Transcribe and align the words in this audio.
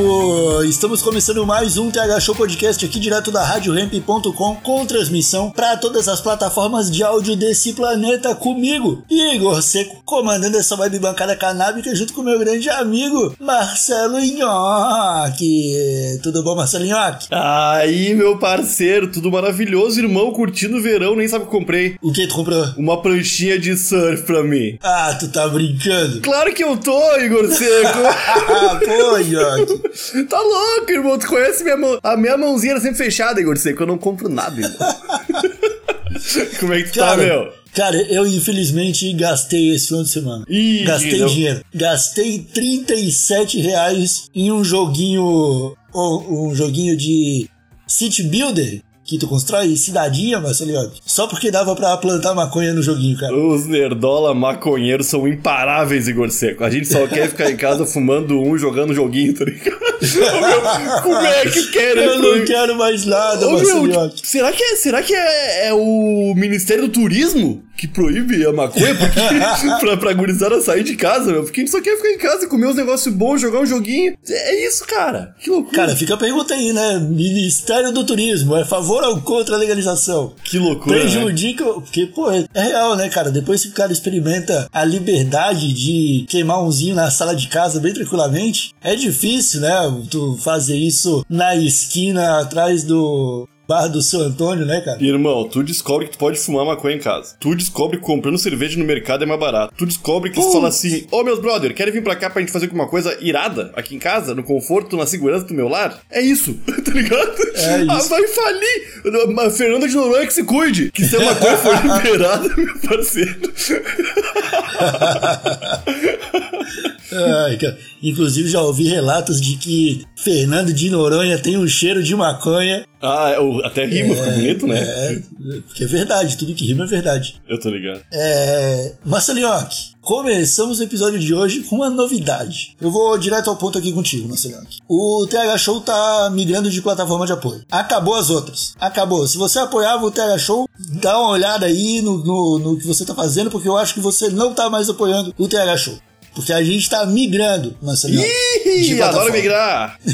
Povo! 0.00 0.64
Estamos 0.64 1.02
começando 1.02 1.44
mais 1.46 1.76
um 1.76 1.90
TH 1.90 2.20
Show 2.20 2.34
Podcast 2.34 2.84
aqui 2.84 2.98
direto 2.98 3.30
da 3.30 3.44
RadioRamp.com 3.44 4.56
com 4.56 4.86
transmissão 4.86 5.50
para 5.50 5.76
todas 5.76 6.08
as 6.08 6.20
plataformas 6.20 6.90
de 6.90 7.02
áudio 7.02 7.36
desse 7.36 7.72
planeta 7.72 8.34
comigo, 8.34 9.02
Igor 9.10 9.60
Seco, 9.62 10.00
comandando 10.04 10.56
essa 10.56 10.78
web 10.78 10.98
bancada 10.98 11.36
canábica 11.36 11.94
junto 11.94 12.12
com 12.12 12.22
meu 12.22 12.38
grande 12.38 12.68
amigo 12.70 13.34
Marcelo 13.40 14.18
Nhoque. 14.20 16.18
Tudo 16.22 16.42
bom, 16.42 16.54
Marcelo 16.56 16.84
Nhoque? 16.84 17.26
Aí, 17.30 18.14
meu 18.14 18.38
parceiro, 18.38 19.10
tudo 19.10 19.30
maravilhoso, 19.30 20.00
irmão, 20.00 20.32
curtindo 20.32 20.76
o 20.78 20.82
verão, 20.82 21.16
nem 21.16 21.28
sabe 21.28 21.44
o 21.44 21.46
que 21.46 21.52
comprei. 21.52 21.96
O 22.02 22.12
que 22.12 22.26
tu 22.26 22.34
comprou? 22.34 22.64
Uma 22.76 23.00
pranchinha 23.02 23.58
de 23.58 23.76
surf 23.76 24.22
pra 24.24 24.42
mim. 24.42 24.78
Ah, 24.82 25.16
tu 25.18 25.28
tá 25.28 25.48
brincando? 25.48 26.20
Claro 26.20 26.54
que 26.54 26.64
eu 26.64 26.76
tô, 26.76 27.16
Igor 27.18 27.48
Seco. 27.48 27.98
Ah, 28.50 28.78
pô, 28.84 29.18
Nhoque. 29.18 29.89
Tá 30.28 30.40
louco, 30.40 30.90
irmão, 30.90 31.18
tu 31.18 31.26
conhece 31.26 31.62
minha 31.62 31.76
mão. 31.76 31.98
A 32.02 32.16
minha 32.16 32.36
mãozinha 32.36 32.72
era 32.72 32.80
sempre 32.80 32.98
fechada, 32.98 33.40
Igor 33.40 33.56
Seco, 33.56 33.82
eu 33.82 33.86
não 33.86 33.98
compro 33.98 34.28
nada, 34.28 34.60
irmão. 34.60 34.78
Como 36.58 36.72
é 36.72 36.82
que 36.82 36.90
tu 36.90 36.98
tá, 36.98 37.06
Cara, 37.06 37.22
meu? 37.22 37.52
Cara, 37.74 37.96
eu 38.12 38.26
infelizmente 38.26 39.12
gastei 39.12 39.74
esse 39.74 39.88
final 39.88 40.02
de 40.02 40.10
semana. 40.10 40.44
Ih, 40.48 40.82
gastei 40.84 41.20
não. 41.20 41.28
dinheiro. 41.28 41.64
Gastei 41.72 42.40
37 42.40 43.60
reais 43.60 44.28
em 44.34 44.50
um 44.50 44.64
joguinho. 44.64 45.76
Um, 45.94 46.48
um 46.48 46.54
joguinho 46.54 46.96
de 46.96 47.48
City 47.86 48.24
Builder. 48.24 48.82
Que 49.10 49.18
tu 49.18 49.26
constrói 49.26 49.76
cidadinha, 49.76 50.38
Marcelo 50.38 50.92
Só 51.04 51.26
porque 51.26 51.50
dava 51.50 51.74
pra 51.74 51.96
plantar 51.96 52.32
maconha 52.32 52.72
no 52.72 52.80
joguinho, 52.80 53.18
cara. 53.18 53.34
Os 53.36 53.66
nerdola 53.66 54.32
maconheiros 54.32 55.08
são 55.08 55.26
imparáveis, 55.26 56.06
Igor 56.06 56.30
Seco. 56.30 56.62
A 56.62 56.70
gente 56.70 56.86
só 56.86 57.08
quer 57.08 57.28
ficar 57.28 57.50
em 57.50 57.56
casa 57.56 57.84
fumando 57.84 58.40
um, 58.40 58.56
jogando 58.56 58.94
joguinho, 58.94 59.34
tá 59.34 59.44
ligado? 59.44 59.80
Meu, 60.00 61.02
como 61.02 61.26
é 61.26 61.42
que 61.44 61.72
querem 61.72 62.04
Eu 62.04 62.22
não 62.22 62.44
quero 62.44 62.78
mais 62.78 63.04
nada, 63.04 63.48
Ô, 63.48 63.54
Marcelo 63.54 63.82
meu, 63.82 64.12
será 64.22 64.52
que, 64.52 64.62
é, 64.62 64.76
será 64.76 65.02
que 65.02 65.12
é, 65.12 65.70
é 65.70 65.74
o 65.74 66.32
Ministério 66.36 66.84
do 66.84 66.92
Turismo 66.92 67.64
que 67.80 67.88
proíbe 67.88 68.44
a 68.44 68.52
maconha 68.52 68.94
porque, 68.94 69.20
pra, 69.80 69.96
pra 69.96 70.12
gurizada 70.12 70.60
sair 70.60 70.84
de 70.84 70.96
casa, 70.96 71.32
meu? 71.32 71.42
Porque 71.44 71.60
a 71.60 71.64
gente 71.64 71.70
só 71.72 71.80
quer 71.80 71.96
ficar 71.96 72.10
em 72.10 72.18
casa, 72.18 72.46
comer 72.46 72.66
uns 72.66 72.76
negócios 72.76 73.14
bons, 73.14 73.40
jogar 73.40 73.60
um 73.60 73.66
joguinho. 73.66 74.14
É 74.28 74.66
isso, 74.66 74.84
cara. 74.86 75.34
Que 75.40 75.48
loucura. 75.48 75.76
Cara, 75.76 75.96
fica 75.96 76.12
a 76.12 76.18
pergunta 76.18 76.52
aí, 76.52 76.74
né? 76.74 76.98
Ministério 76.98 77.90
do 77.90 78.04
Turismo, 78.04 78.54
é 78.54 78.64
favor 78.66 79.02
ou 79.04 79.20
contra 79.22 79.54
a 79.54 79.58
legalização? 79.58 80.34
que 80.44 80.58
loucura. 80.58 80.96
né? 80.96 81.02
Prejudica, 81.02 81.64
porque, 81.64 82.06
pô, 82.06 82.30
é 82.30 82.44
é 82.52 82.62
real, 82.62 82.96
né, 82.96 83.08
cara? 83.08 83.30
Depois 83.30 83.62
que 83.62 83.68
o 83.70 83.74
cara 83.74 83.92
experimenta 83.92 84.68
a 84.72 84.84
liberdade 84.84 85.72
de 85.72 86.26
queimar 86.28 86.62
umzinho 86.62 86.94
na 86.94 87.10
sala 87.10 87.34
de 87.34 87.48
casa 87.48 87.80
bem 87.80 87.94
tranquilamente, 87.94 88.74
é 88.82 88.94
difícil, 88.94 89.60
né? 89.60 89.70
Tu 90.10 90.36
fazer 90.42 90.76
isso 90.76 91.24
na 91.28 91.56
esquina 91.56 92.40
atrás 92.40 92.84
do 92.84 93.48
do 93.92 94.02
seu 94.02 94.20
Antônio, 94.20 94.66
né, 94.66 94.80
cara? 94.80 95.02
Irmão, 95.02 95.48
tu 95.48 95.62
descobre 95.62 96.06
que 96.06 96.12
tu 96.12 96.18
pode 96.18 96.38
fumar 96.38 96.64
maconha 96.66 96.96
em 96.96 96.98
casa. 96.98 97.34
Tu 97.38 97.54
descobre 97.54 97.98
que 97.98 98.04
comprando 98.04 98.38
cerveja 98.38 98.78
no 98.78 98.84
mercado 98.84 99.22
é 99.24 99.26
mais 99.26 99.40
barato. 99.40 99.72
Tu 99.76 99.86
descobre 99.86 100.30
que 100.30 100.40
fala 100.40 100.68
assim: 100.68 101.06
Ô 101.10 101.22
meus 101.22 101.38
brother, 101.40 101.74
querem 101.74 101.92
vir 101.92 102.02
pra 102.02 102.16
cá 102.16 102.28
pra 102.28 102.40
gente 102.42 102.52
fazer 102.52 102.66
alguma 102.66 102.88
coisa 102.88 103.16
irada 103.20 103.72
aqui 103.76 103.94
em 103.94 103.98
casa, 103.98 104.34
no 104.34 104.42
conforto, 104.42 104.96
na 104.96 105.06
segurança 105.06 105.44
do 105.46 105.54
meu 105.54 105.68
lar? 105.68 106.00
É 106.10 106.20
isso, 106.20 106.54
tá 106.84 106.92
ligado? 106.92 107.34
É 107.54 107.86
Ah, 107.88 107.98
isso. 107.98 108.08
vai 108.08 108.26
falir! 108.26 109.46
A 109.46 109.50
Fernanda 109.50 109.88
de 109.88 109.94
Noronha 109.94 110.26
que 110.26 110.32
se 110.34 110.44
cuide! 110.44 110.90
Que 110.92 111.04
se 111.04 111.16
a 111.16 111.20
maconha 111.20 111.56
for 111.56 111.74
liberada, 111.96 112.48
meu 112.56 112.78
parceiro. 112.80 113.40
Ai. 117.12 117.58
Inclusive, 118.02 118.48
já 118.48 118.60
ouvi 118.62 118.88
relatos 118.88 119.40
de 119.40 119.56
que 119.56 120.04
Fernando 120.16 120.72
de 120.72 120.90
Noronha 120.90 121.38
tem 121.38 121.56
um 121.56 121.66
cheiro 121.66 122.02
de 122.02 122.14
maconha. 122.14 122.84
Ah, 123.02 123.30
é, 123.30 123.66
até 123.66 123.86
rima, 123.86 124.14
fica 124.14 124.30
bonito, 124.30 124.66
né? 124.66 124.78
É, 124.78 125.22
porque 125.66 125.84
é 125.84 125.86
verdade, 125.86 126.36
tudo 126.36 126.54
que 126.54 126.66
rima 126.66 126.84
é 126.84 126.86
verdade. 126.86 127.40
Eu 127.48 127.58
tô 127.58 127.70
ligado. 127.70 128.02
É. 128.12 128.92
Marcelinhoque, 129.04 129.94
começamos 130.02 130.80
o 130.80 130.82
episódio 130.82 131.18
de 131.18 131.32
hoje 131.32 131.60
com 131.62 131.76
uma 131.76 131.88
novidade. 131.88 132.76
Eu 132.78 132.90
vou 132.90 133.16
direto 133.16 133.48
ao 133.48 133.56
ponto 133.56 133.78
aqui 133.78 133.90
contigo, 133.92 134.28
Marcelinhoque. 134.28 134.80
O 134.86 135.26
TH 135.26 135.56
Show 135.56 135.80
tá 135.80 136.30
migrando 136.32 136.70
de 136.70 136.82
plataforma 136.82 137.24
de 137.24 137.32
apoio. 137.32 137.64
Acabou 137.70 138.14
as 138.14 138.28
outras. 138.28 138.74
Acabou. 138.78 139.26
Se 139.26 139.38
você 139.38 139.58
apoiava 139.58 140.04
o 140.04 140.10
TH 140.10 140.38
Show, 140.38 140.68
dá 141.00 141.18
uma 141.18 141.30
olhada 141.30 141.64
aí 141.64 142.02
no, 142.02 142.18
no, 142.18 142.58
no 142.58 142.78
que 142.78 142.86
você 142.86 143.06
tá 143.06 143.14
fazendo, 143.14 143.50
porque 143.50 143.68
eu 143.68 143.78
acho 143.78 143.94
que 143.94 144.00
você 144.00 144.28
não 144.28 144.52
tá 144.52 144.68
mais 144.68 144.90
apoiando 144.90 145.34
o 145.38 145.48
TH 145.48 145.76
Show. 145.78 145.98
Porque 146.34 146.52
a 146.52 146.62
gente 146.62 146.88
tá 146.88 147.04
migrando, 147.06 147.74
Marcelinhoque. 147.82 148.28
de 148.64 148.94
Ih, 148.94 149.02
adoro 149.02 149.32
migrar! 149.32 149.98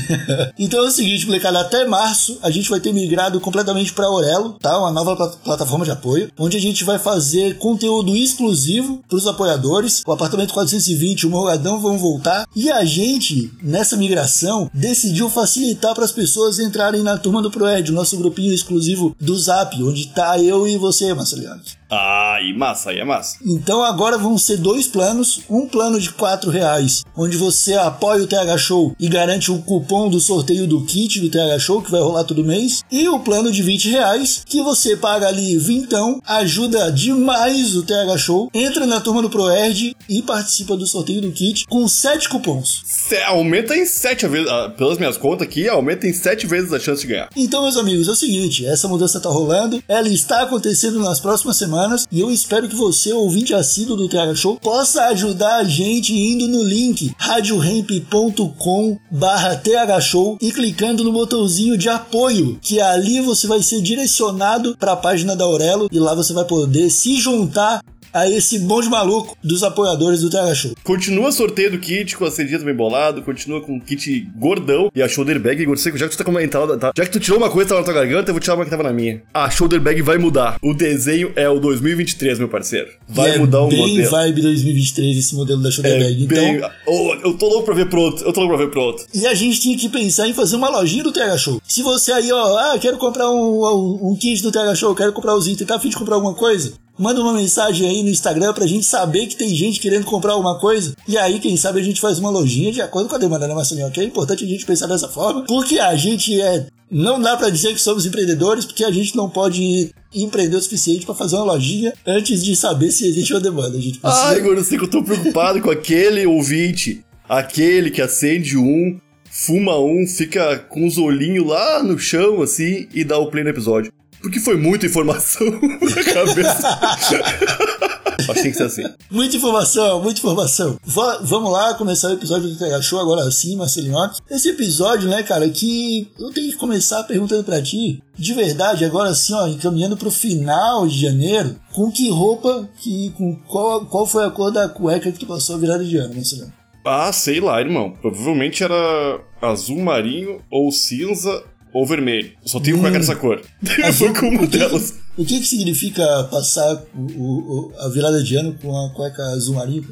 Então 0.58 0.84
é 0.84 0.88
o 0.88 0.90
seguinte, 0.90 1.26
molecada, 1.26 1.60
até 1.60 1.86
março 1.86 2.38
a 2.42 2.50
gente 2.50 2.68
vai 2.70 2.80
ter 2.80 2.92
migrado 2.92 3.38
completamente 3.40 3.92
para 3.92 4.06
Aurelo, 4.06 4.54
tá? 4.60 4.78
Uma 4.78 4.90
nova 4.90 5.14
pla- 5.16 5.28
plataforma 5.44 5.84
de 5.84 5.90
apoio, 5.90 6.30
onde 6.38 6.56
a 6.56 6.60
gente 6.60 6.82
vai 6.84 6.98
fazer 6.98 7.58
conteúdo 7.58 8.16
exclusivo 8.16 9.02
para 9.08 9.16
os 9.16 9.26
apoiadores. 9.26 10.02
O 10.06 10.12
apartamento 10.12 10.54
420, 10.54 11.26
o 11.26 11.30
Morgadão 11.30 11.80
vão 11.80 11.98
voltar 11.98 12.46
e 12.54 12.70
a 12.70 12.84
gente 12.84 13.52
nessa 13.62 13.96
migração 13.96 14.70
decidiu 14.72 15.28
facilitar 15.28 15.94
para 15.94 16.04
as 16.04 16.12
pessoas 16.12 16.58
entrarem 16.58 17.02
na 17.02 17.18
turma 17.18 17.42
do 17.42 17.50
Proed, 17.50 17.90
o 17.90 17.94
nosso 17.94 18.16
grupinho 18.16 18.52
exclusivo 18.52 19.14
do 19.20 19.36
Zap, 19.38 19.80
onde 19.82 20.08
tá 20.08 20.38
eu 20.38 20.66
e 20.66 20.76
você, 20.78 21.12
Marceliano. 21.14 21.60
Ah, 21.90 22.38
e 22.42 22.52
massa, 22.52 22.90
aí 22.90 22.98
é 22.98 23.04
massa. 23.04 23.38
Então 23.44 23.82
agora 23.84 24.18
vão 24.18 24.36
ser 24.36 24.56
dois 24.56 24.88
planos, 24.88 25.42
um 25.48 25.66
plano 25.68 26.00
de 26.00 26.08
R$ 26.08 26.50
reais, 26.50 27.04
onde 27.16 27.36
você 27.36 27.74
apoia 27.74 28.22
o 28.22 28.26
TH 28.26 28.58
Show 28.58 28.94
e 28.98 29.08
garante 29.08 29.52
o 29.52 29.58
cupom 29.62 30.08
do 30.10 30.18
sorteio 30.18 30.66
do 30.66 30.84
kit 30.84 31.20
do 31.20 31.30
TH 31.30 31.58
Show, 31.60 31.80
que 31.82 31.90
vai 31.90 32.00
rolar 32.00 32.24
todo 32.24 32.44
mês, 32.44 32.82
e 32.90 33.08
o 33.08 33.20
plano 33.20 33.52
de 33.52 33.62
20 33.62 33.88
reais, 33.90 34.42
que 34.44 34.62
você 34.62 34.96
paga 34.96 35.28
ali 35.28 35.56
vintão, 35.58 36.20
ajuda 36.26 36.90
demais 36.90 37.76
o 37.76 37.82
TH 37.84 38.18
Show, 38.18 38.50
entra 38.52 38.84
na 38.84 39.00
turma 39.00 39.22
do 39.22 39.30
ProErd 39.30 39.96
e 40.08 40.22
participa 40.22 40.76
do 40.76 40.86
sorteio 40.86 41.20
do 41.22 41.30
kit 41.30 41.66
com 41.68 41.86
sete 41.86 42.28
cupons. 42.28 42.82
Se- 42.84 43.22
aumenta 43.22 43.76
em 43.76 43.86
sete 43.86 44.26
vezes, 44.26 44.48
ah, 44.50 44.70
pelas 44.76 44.98
minhas 44.98 45.16
contas 45.16 45.46
aqui, 45.46 45.68
aumenta 45.68 46.06
em 46.08 46.12
sete 46.12 46.46
vezes 46.48 46.72
a 46.72 46.80
chance 46.80 47.02
de 47.02 47.08
ganhar. 47.08 47.28
Então, 47.36 47.62
meus 47.62 47.76
amigos, 47.76 48.08
é 48.08 48.10
o 48.10 48.16
seguinte, 48.16 48.66
essa 48.66 48.88
mudança 48.88 49.20
tá 49.20 49.28
rolando, 49.28 49.80
ela 49.86 50.08
está 50.08 50.42
acontecendo 50.42 50.98
nas 50.98 51.20
próximas 51.20 51.56
semanas 51.56 51.75
e 52.10 52.20
eu 52.20 52.30
espero 52.30 52.68
que 52.68 52.74
você, 52.74 53.12
ouvinte 53.12 53.52
assíduo 53.52 53.96
do 53.96 54.08
TH 54.08 54.34
Show, 54.34 54.56
possa 54.56 55.04
ajudar 55.08 55.56
a 55.56 55.64
gente 55.64 56.14
indo 56.14 56.48
no 56.48 56.62
link 56.62 57.12
radiohemp.com 57.18 58.98
barra 59.10 59.56
TH 59.56 60.00
Show 60.00 60.38
e 60.40 60.50
clicando 60.52 61.04
no 61.04 61.12
botãozinho 61.12 61.76
de 61.76 61.88
apoio, 61.88 62.58
que 62.62 62.80
ali 62.80 63.20
você 63.20 63.46
vai 63.46 63.62
ser 63.62 63.82
direcionado 63.82 64.76
para 64.78 64.92
a 64.92 64.96
página 64.96 65.36
da 65.36 65.44
Aurelo 65.44 65.88
e 65.92 65.98
lá 65.98 66.14
você 66.14 66.32
vai 66.32 66.44
poder 66.44 66.88
se 66.90 67.16
juntar 67.16 67.82
a 68.16 68.30
esse 68.30 68.58
bonde 68.60 68.88
maluco 68.88 69.36
dos 69.44 69.62
apoiadores 69.62 70.22
do 70.22 70.30
TH 70.30 70.54
Show. 70.54 70.74
Continua 70.82 71.30
sorteio 71.30 71.72
do 71.72 71.78
kit 71.78 72.16
com 72.16 72.24
a 72.24 72.30
cedinha 72.30 72.58
bem 72.60 72.74
bolado, 72.74 73.20
continua 73.20 73.60
com 73.60 73.76
o 73.76 73.80
kit 73.80 74.26
gordão 74.36 74.90
e 74.94 75.02
a 75.02 75.08
shoulder 75.08 75.38
bag, 75.38 75.62
Igor 75.62 75.76
Seco, 75.76 75.98
já 75.98 76.06
que 76.06 76.12
tu 76.12 76.18
tá 76.18 76.24
com 76.24 76.30
uma 76.30 76.42
entrada, 76.42 76.78
tá? 76.78 76.92
Já 76.96 77.04
que 77.04 77.10
tu 77.10 77.20
tirou 77.20 77.38
uma 77.38 77.50
coisa 77.50 77.66
que 77.66 77.68
tava 77.68 77.80
na 77.80 77.84
tua 77.84 77.94
garganta, 77.94 78.30
eu 78.30 78.34
vou 78.34 78.40
tirar 78.40 78.54
uma 78.54 78.64
que 78.64 78.70
tava 78.70 78.82
na 78.82 78.92
minha. 78.92 79.22
A 79.34 79.50
shoulder 79.50 79.80
bag 79.80 80.00
vai 80.00 80.16
mudar. 80.16 80.56
O 80.62 80.72
desenho 80.72 81.30
é 81.36 81.46
o 81.46 81.60
2023, 81.60 82.38
meu 82.38 82.48
parceiro. 82.48 82.88
Vai 83.06 83.32
é 83.32 83.38
mudar 83.38 83.60
o 83.60 83.68
bem 83.68 83.80
modelo. 83.80 84.10
vibe 84.10 84.40
2023 84.40 85.18
esse 85.18 85.34
modelo 85.34 85.62
da 85.62 85.70
Shoulder 85.70 85.92
É 85.92 85.98
Bag. 85.98 86.24
Então, 86.24 86.36
bem... 86.36 86.60
Oh, 86.86 87.14
eu 87.22 87.34
tô 87.36 87.48
louco 87.48 87.66
pra 87.66 87.74
ver 87.74 87.88
pronto. 87.90 88.24
Eu 88.24 88.32
tô 88.32 88.40
louco 88.40 88.56
pra 88.56 88.64
ver 88.64 88.70
pronto. 88.70 89.04
E 89.12 89.26
a 89.26 89.34
gente 89.34 89.60
tinha 89.60 89.76
que 89.76 89.88
pensar 89.90 90.26
em 90.26 90.32
fazer 90.32 90.56
uma 90.56 90.70
lojinha 90.70 91.04
do 91.04 91.12
TH 91.12 91.36
Show. 91.36 91.60
Se 91.66 91.82
você 91.82 92.12
aí, 92.12 92.32
ó, 92.32 92.56
ah, 92.56 92.78
quero 92.78 92.96
comprar 92.96 93.30
um, 93.30 93.62
um, 93.62 94.12
um 94.12 94.16
kit 94.16 94.42
do 94.42 94.50
TH 94.50 94.74
Show, 94.74 94.94
quero 94.94 95.12
comprar 95.12 95.34
os 95.34 95.46
itens, 95.46 95.66
tá 95.66 95.76
afim 95.76 95.90
de 95.90 95.96
comprar 95.96 96.14
alguma 96.14 96.34
coisa? 96.34 96.72
Manda 96.98 97.20
uma 97.20 97.34
mensagem 97.34 97.88
aí 97.88 98.02
no 98.02 98.08
Instagram 98.08 98.54
pra 98.54 98.66
gente 98.66 98.86
saber 98.86 99.26
que 99.26 99.36
tem 99.36 99.54
gente 99.54 99.80
querendo 99.80 100.06
comprar 100.06 100.32
alguma 100.32 100.58
coisa. 100.58 100.94
E 101.06 101.18
aí, 101.18 101.38
quem 101.38 101.56
sabe, 101.56 101.80
a 101.80 101.82
gente 101.82 102.00
faz 102.00 102.18
uma 102.18 102.30
lojinha 102.30 102.72
de 102.72 102.80
acordo 102.80 103.08
com 103.08 103.16
a 103.16 103.18
demanda, 103.18 103.46
né, 103.46 103.54
Marcelinho? 103.54 103.90
Que 103.90 104.00
é 104.00 104.04
importante 104.04 104.44
a 104.44 104.48
gente 104.48 104.64
pensar 104.64 104.86
dessa 104.86 105.08
forma, 105.08 105.44
porque 105.46 105.78
a 105.78 105.94
gente 105.94 106.40
é 106.40 106.66
Não 106.90 107.20
dá 107.20 107.36
pra 107.36 107.50
dizer 107.50 107.72
que 107.74 107.80
somos 107.80 108.06
empreendedores, 108.06 108.64
porque 108.64 108.84
a 108.84 108.92
gente 108.92 109.16
não 109.16 109.28
pode 109.28 109.90
empreender 110.14 110.56
o 110.56 110.60
suficiente 110.60 111.04
pra 111.04 111.14
fazer 111.14 111.36
uma 111.36 111.52
lojinha 111.52 111.92
antes 112.06 112.44
de 112.44 112.54
saber 112.54 112.90
se 112.92 113.06
existe 113.06 113.34
uma 113.34 113.40
demanda. 113.40 113.76
A 113.76 113.80
gente 113.80 113.98
precisa... 113.98 114.24
Ai, 114.24 114.38
agora 114.38 114.58
eu 114.60 114.64
sei 114.64 114.78
que 114.78 114.84
eu 114.84 114.90
tô 114.90 115.02
preocupado 115.02 115.60
com 115.60 115.70
aquele 115.70 116.24
ouvinte. 116.26 117.04
Aquele 117.28 117.90
que 117.90 118.00
acende 118.00 118.56
um, 118.56 119.00
fuma 119.28 119.76
um, 119.80 120.06
fica 120.06 120.58
com 120.58 120.86
os 120.86 120.96
olhinhos 120.96 121.44
lá 121.44 121.82
no 121.82 121.98
chão, 121.98 122.40
assim, 122.40 122.86
e 122.94 123.02
dá 123.02 123.18
o 123.18 123.28
play 123.30 123.42
no 123.42 123.50
episódio. 123.50 123.92
Porque 124.20 124.40
foi 124.40 124.56
muita 124.56 124.86
informação 124.86 125.46
na 125.50 126.04
cabeça. 126.04 126.78
Acho 128.18 128.32
que 128.32 128.42
tem 128.42 128.50
que 128.50 128.56
ser 128.56 128.62
assim. 128.64 128.82
Muita 129.10 129.36
informação, 129.36 130.02
muita 130.02 130.18
informação. 130.20 130.78
Va- 130.84 131.18
vamos 131.22 131.52
lá 131.52 131.74
começar 131.74 132.08
o 132.08 132.14
episódio 132.14 132.48
do 132.48 132.56
Tega 132.58 132.80
Show 132.80 132.98
agora 132.98 133.30
sim, 133.30 133.56
Marcelinho. 133.56 133.94
Esse 134.30 134.48
episódio, 134.48 135.08
né, 135.08 135.22
cara, 135.22 135.48
que 135.50 136.08
eu 136.18 136.30
tenho 136.32 136.50
que 136.50 136.56
começar 136.56 137.02
perguntando 137.04 137.44
pra 137.44 137.60
ti, 137.62 138.02
de 138.16 138.32
verdade, 138.32 138.84
agora 138.86 139.14
sim, 139.14 139.34
ó, 139.34 139.46
encaminhando 139.46 139.96
pro 139.98 140.10
final 140.10 140.86
de 140.88 140.98
janeiro, 140.98 141.56
com 141.74 141.90
que 141.92 142.08
roupa, 142.08 142.66
que, 142.80 143.10
com 143.18 143.36
qual, 143.46 143.84
qual 143.84 144.06
foi 144.06 144.24
a 144.24 144.30
cor 144.30 144.50
da 144.50 144.66
cueca 144.68 145.12
que 145.12 145.18
tu 145.18 145.26
passou 145.26 145.56
a 145.56 145.58
virada 145.58 145.84
de 145.84 145.96
ano, 145.98 146.14
Marcelinho? 146.14 146.52
Ah, 146.86 147.12
sei 147.12 147.38
lá, 147.40 147.60
irmão. 147.60 147.92
Provavelmente 148.00 148.64
era 148.64 149.20
azul 149.42 149.78
marinho, 149.78 150.40
ou 150.50 150.72
cinza, 150.72 151.42
ou 151.78 151.86
vermelho. 151.86 152.32
Eu 152.42 152.48
só 152.48 152.60
tenho 152.60 152.78
cueca 152.80 152.98
dessa 152.98 153.16
cor. 153.16 153.40
foi 153.94 154.12
com 154.14 154.28
uma 154.28 154.46
delas. 154.46 154.94
o 155.16 155.24
que 155.24 155.38
que 155.40 155.46
significa 155.46 156.04
passar 156.30 156.82
o, 156.94 157.00
o- 157.22 157.72
a 157.78 157.88
virada 157.88 158.22
de 158.22 158.36
ano 158.36 158.54
com 158.60 158.76
a 158.76 158.90
cueca 158.94 159.22
azul 159.32 159.54
marinho? 159.56 159.84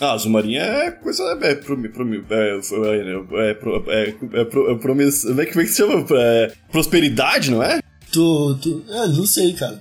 Ah, 0.00 0.12
azul 0.12 0.30
marinho 0.32 0.60
é 0.60 0.90
coisa. 0.90 1.22
É, 1.42 1.54
pro, 1.54 1.76
pro, 1.90 2.14
é, 2.34 2.58
é, 2.58 3.50
é, 3.50 3.54
pro- 3.54 3.90
é, 3.90 4.08
é, 4.40 4.44
pro- 4.44 4.70
é 4.70 4.74
promis- 4.78 5.22
como 5.24 5.40
é 5.40 5.44
que 5.46 5.52
como 5.52 5.62
é 5.62 5.64
que 5.64 5.70
se 5.70 5.76
chama? 5.78 6.04
É, 6.12 6.52
prosperidade, 6.70 7.50
não 7.50 7.62
é? 7.62 7.80
Tu, 8.10 8.54
tu, 8.62 8.84
é, 8.90 9.06
não 9.08 9.24
sei, 9.26 9.52
cara. 9.54 9.80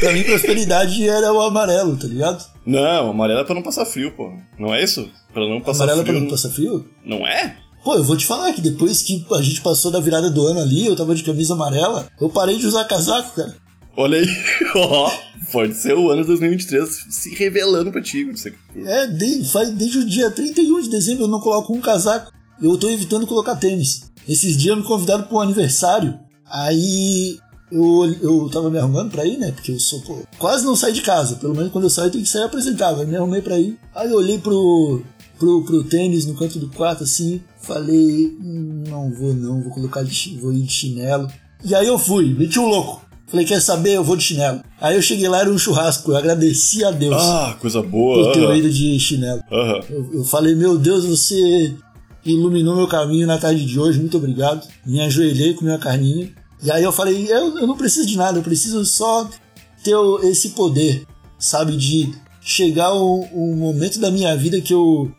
Pra 0.00 0.12
mim, 0.12 0.22
prosperidade 0.24 1.06
era 1.08 1.32
o 1.32 1.40
amarelo, 1.42 1.96
tá 1.96 2.06
ligado? 2.06 2.44
Não, 2.66 3.10
amarelo 3.10 3.40
é 3.40 3.44
pra 3.44 3.54
não 3.54 3.62
passar 3.62 3.84
frio, 3.86 4.12
pô. 4.12 4.32
Não 4.58 4.74
é 4.74 4.82
isso? 4.82 5.08
Pra 5.32 5.46
não 5.48 5.60
passar 5.60 5.84
Amarelo 5.84 6.04
pra 6.04 6.12
frio. 6.12 6.22
não 6.24 6.30
passar 6.30 6.48
frio? 6.50 6.88
Não 7.04 7.26
é? 7.26 7.56
Pô, 7.84 7.94
eu 7.94 8.04
vou 8.04 8.16
te 8.16 8.26
falar 8.26 8.52
que 8.52 8.60
depois 8.60 9.02
que 9.02 9.24
a 9.32 9.42
gente 9.42 9.60
passou 9.60 9.90
da 9.90 10.00
virada 10.00 10.30
do 10.30 10.46
ano 10.46 10.60
ali, 10.60 10.86
eu 10.86 10.96
tava 10.96 11.14
de 11.14 11.22
camisa 11.22 11.54
amarela, 11.54 12.08
eu 12.20 12.28
parei 12.28 12.58
de 12.58 12.66
usar 12.66 12.84
casaco, 12.84 13.34
cara. 13.34 13.56
Olha 13.96 14.18
aí. 14.18 14.26
Ó, 14.76 15.10
pode 15.52 15.74
ser 15.74 15.96
o 15.96 16.10
ano 16.10 16.22
de 16.22 16.28
2023 16.28 17.06
se 17.10 17.34
revelando 17.34 17.90
pra 17.90 18.02
ti. 18.02 18.24
Não 18.24 18.36
sei. 18.36 18.52
É, 18.76 19.06
de- 19.06 19.44
faz, 19.50 19.70
desde 19.70 19.98
o 19.98 20.06
dia 20.06 20.30
31 20.30 20.80
de 20.82 20.88
dezembro 20.90 21.24
eu 21.24 21.28
não 21.28 21.40
coloco 21.40 21.72
um 21.74 21.80
casaco. 21.80 22.30
Eu 22.62 22.76
tô 22.76 22.88
evitando 22.90 23.26
colocar 23.26 23.56
tênis. 23.56 24.10
Esses 24.28 24.56
dias 24.56 24.76
me 24.76 24.82
convidaram 24.82 25.22
pra 25.24 25.36
um 25.36 25.40
aniversário, 25.40 26.18
aí 26.44 27.38
eu, 27.72 28.16
eu 28.20 28.50
tava 28.52 28.68
me 28.70 28.78
arrumando 28.78 29.10
pra 29.10 29.24
ir, 29.24 29.38
né? 29.38 29.52
Porque 29.52 29.72
eu 29.72 29.80
sou, 29.80 30.00
pô, 30.02 30.22
quase 30.38 30.64
não 30.64 30.76
saio 30.76 30.92
de 30.94 31.02
casa. 31.02 31.36
Pelo 31.36 31.54
menos 31.54 31.72
quando 31.72 31.84
eu 31.84 31.90
saio 31.90 32.08
eu 32.08 32.12
tenho 32.12 32.24
que 32.24 32.30
sair 32.30 32.42
apresentável. 32.44 33.02
Eu 33.02 33.08
me 33.08 33.16
arrumei 33.16 33.40
pra 33.40 33.58
ir. 33.58 33.78
Aí 33.94 34.10
eu 34.10 34.16
olhei 34.16 34.38
pro, 34.38 35.02
pro, 35.38 35.64
pro 35.64 35.84
tênis 35.84 36.26
no 36.26 36.34
canto 36.34 36.58
do 36.58 36.68
quarto 36.68 37.04
assim, 37.04 37.40
falei, 37.62 38.36
"Hum, 38.40 38.84
não 38.88 39.10
vou 39.12 39.32
não, 39.34 39.62
vou 39.62 39.72
colocar 39.72 40.02
de, 40.02 40.38
vou 40.40 40.52
ir 40.52 40.62
de 40.62 40.72
chinelo. 40.72 41.28
E 41.64 41.74
aí 41.74 41.86
eu 41.86 41.98
fui, 41.98 42.34
meti 42.34 42.58
um 42.58 42.66
louco. 42.68 43.06
Falei, 43.26 43.44
quer 43.44 43.60
saber? 43.60 43.94
Eu 43.94 44.02
vou 44.04 44.16
de 44.16 44.22
chinelo. 44.22 44.62
Aí 44.80 44.96
eu 44.96 45.02
cheguei 45.02 45.28
lá, 45.28 45.40
era 45.40 45.50
um 45.50 45.58
churrasco. 45.58 46.10
Eu 46.12 46.16
agradeci 46.16 46.82
a 46.82 46.90
Deus 46.90 47.14
Ah, 47.20 47.56
coisa 47.60 47.82
por 47.82 47.90
boa. 47.90 48.32
ter 48.32 48.42
aham, 48.42 48.56
ido 48.56 48.70
de 48.70 48.98
chinelo. 48.98 49.42
aham. 49.52 49.80
Eu, 49.90 50.10
eu 50.14 50.24
falei, 50.24 50.54
meu 50.54 50.78
Deus, 50.78 51.04
você 51.04 51.74
iluminou 52.24 52.74
meu 52.76 52.86
caminho 52.86 53.26
na 53.26 53.36
tarde 53.36 53.66
de 53.66 53.78
hoje, 53.78 53.98
muito 54.00 54.16
obrigado. 54.16 54.66
Me 54.86 55.00
ajoelhei, 55.00 55.52
comi 55.54 55.70
uma 55.70 55.78
carninha. 55.78 56.30
E 56.62 56.70
aí 56.70 56.82
eu 56.82 56.90
falei, 56.92 57.26
eu, 57.30 57.58
eu 57.58 57.66
não 57.66 57.76
preciso 57.76 58.06
de 58.06 58.16
nada, 58.16 58.38
eu 58.38 58.42
preciso 58.42 58.82
só 58.86 59.28
ter 59.84 59.94
esse 60.24 60.50
poder, 60.50 61.04
sabe? 61.38 61.76
De 61.76 62.10
chegar 62.40 62.94
o 62.94 63.54
momento 63.54 64.00
da 64.00 64.10
minha 64.10 64.34
vida 64.36 64.58
que 64.60 64.72
eu 64.72 65.10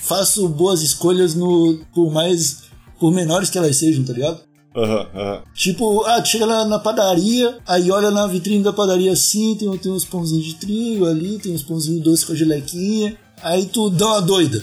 faço 0.00 0.48
boas 0.48 0.82
escolhas 0.82 1.34
no, 1.34 1.78
por 1.94 2.10
mais. 2.12 2.62
por 2.98 3.12
menores 3.12 3.50
que 3.50 3.58
elas 3.58 3.76
sejam, 3.76 4.04
tá 4.04 4.12
ligado? 4.12 4.40
Aham, 4.76 5.06
aham. 5.14 5.42
Tipo, 5.54 6.04
ah, 6.04 6.20
tu 6.20 6.28
chega 6.28 6.46
na, 6.46 6.64
na 6.64 6.78
padaria, 6.78 7.58
aí 7.66 7.90
olha 7.90 8.10
na 8.10 8.26
vitrine 8.26 8.62
da 8.62 8.72
padaria 8.72 9.12
assim, 9.12 9.56
tem, 9.56 9.70
tem 9.78 9.90
uns 9.90 10.04
pãozinhos 10.04 10.46
de 10.46 10.54
trigo 10.54 11.06
ali, 11.06 11.38
tem 11.38 11.52
uns 11.52 11.62
pãozinhos 11.62 12.02
doces 12.02 12.24
com 12.24 12.32
a 12.32 12.36
gelequinha. 12.36 13.16
Aí 13.42 13.66
tu 13.66 13.90
dá 13.90 14.06
uma 14.06 14.22
doida. 14.22 14.62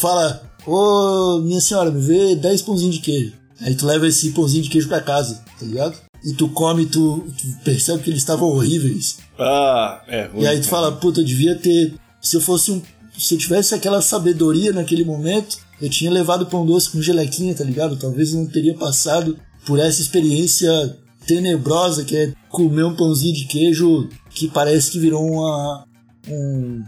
Fala, 0.00 0.42
ô 0.66 1.38
minha 1.38 1.60
senhora, 1.60 1.90
me 1.90 2.00
vê 2.00 2.36
10 2.36 2.62
pãozinhos 2.62 2.96
de 2.96 3.00
queijo. 3.00 3.32
Aí 3.60 3.74
tu 3.74 3.86
leva 3.86 4.06
esse 4.06 4.30
pãozinho 4.30 4.62
de 4.62 4.70
queijo 4.70 4.88
pra 4.88 5.00
casa, 5.00 5.42
tá 5.58 5.64
ligado? 5.64 5.96
E 6.24 6.32
tu 6.34 6.48
come, 6.48 6.84
tu, 6.86 7.24
tu 7.36 7.64
percebe 7.64 8.02
que 8.02 8.10
eles 8.10 8.20
estavam 8.20 8.48
horríveis. 8.48 9.18
Ah, 9.38 10.02
é. 10.08 10.28
E 10.36 10.46
aí 10.46 10.60
tu 10.60 10.68
fala, 10.68 10.92
puta, 10.92 11.20
eu 11.20 11.24
devia 11.24 11.54
ter. 11.54 11.94
Se 12.20 12.36
eu 12.36 12.40
fosse 12.40 12.72
um. 12.72 12.82
Se 13.18 13.34
eu 13.34 13.38
tivesse 13.38 13.74
aquela 13.74 14.00
sabedoria 14.00 14.72
naquele 14.72 15.04
momento, 15.04 15.58
eu 15.82 15.90
tinha 15.90 16.10
levado 16.10 16.46
pão 16.46 16.64
doce 16.64 16.90
com 16.90 17.02
gelequinha, 17.02 17.54
tá 17.54 17.64
ligado? 17.64 17.96
Talvez 17.98 18.32
eu 18.32 18.38
não 18.40 18.46
teria 18.46 18.74
passado 18.74 19.36
por 19.66 19.78
essa 19.78 20.00
experiência 20.00 20.70
tenebrosa 21.26 22.04
que 22.04 22.16
é 22.16 22.32
comer 22.48 22.84
um 22.84 22.96
pãozinho 22.96 23.34
de 23.34 23.44
queijo 23.46 24.08
que 24.30 24.48
parece 24.48 24.90
que 24.92 24.98
virou 24.98 25.26
uma, 25.30 25.84
um 26.28 26.82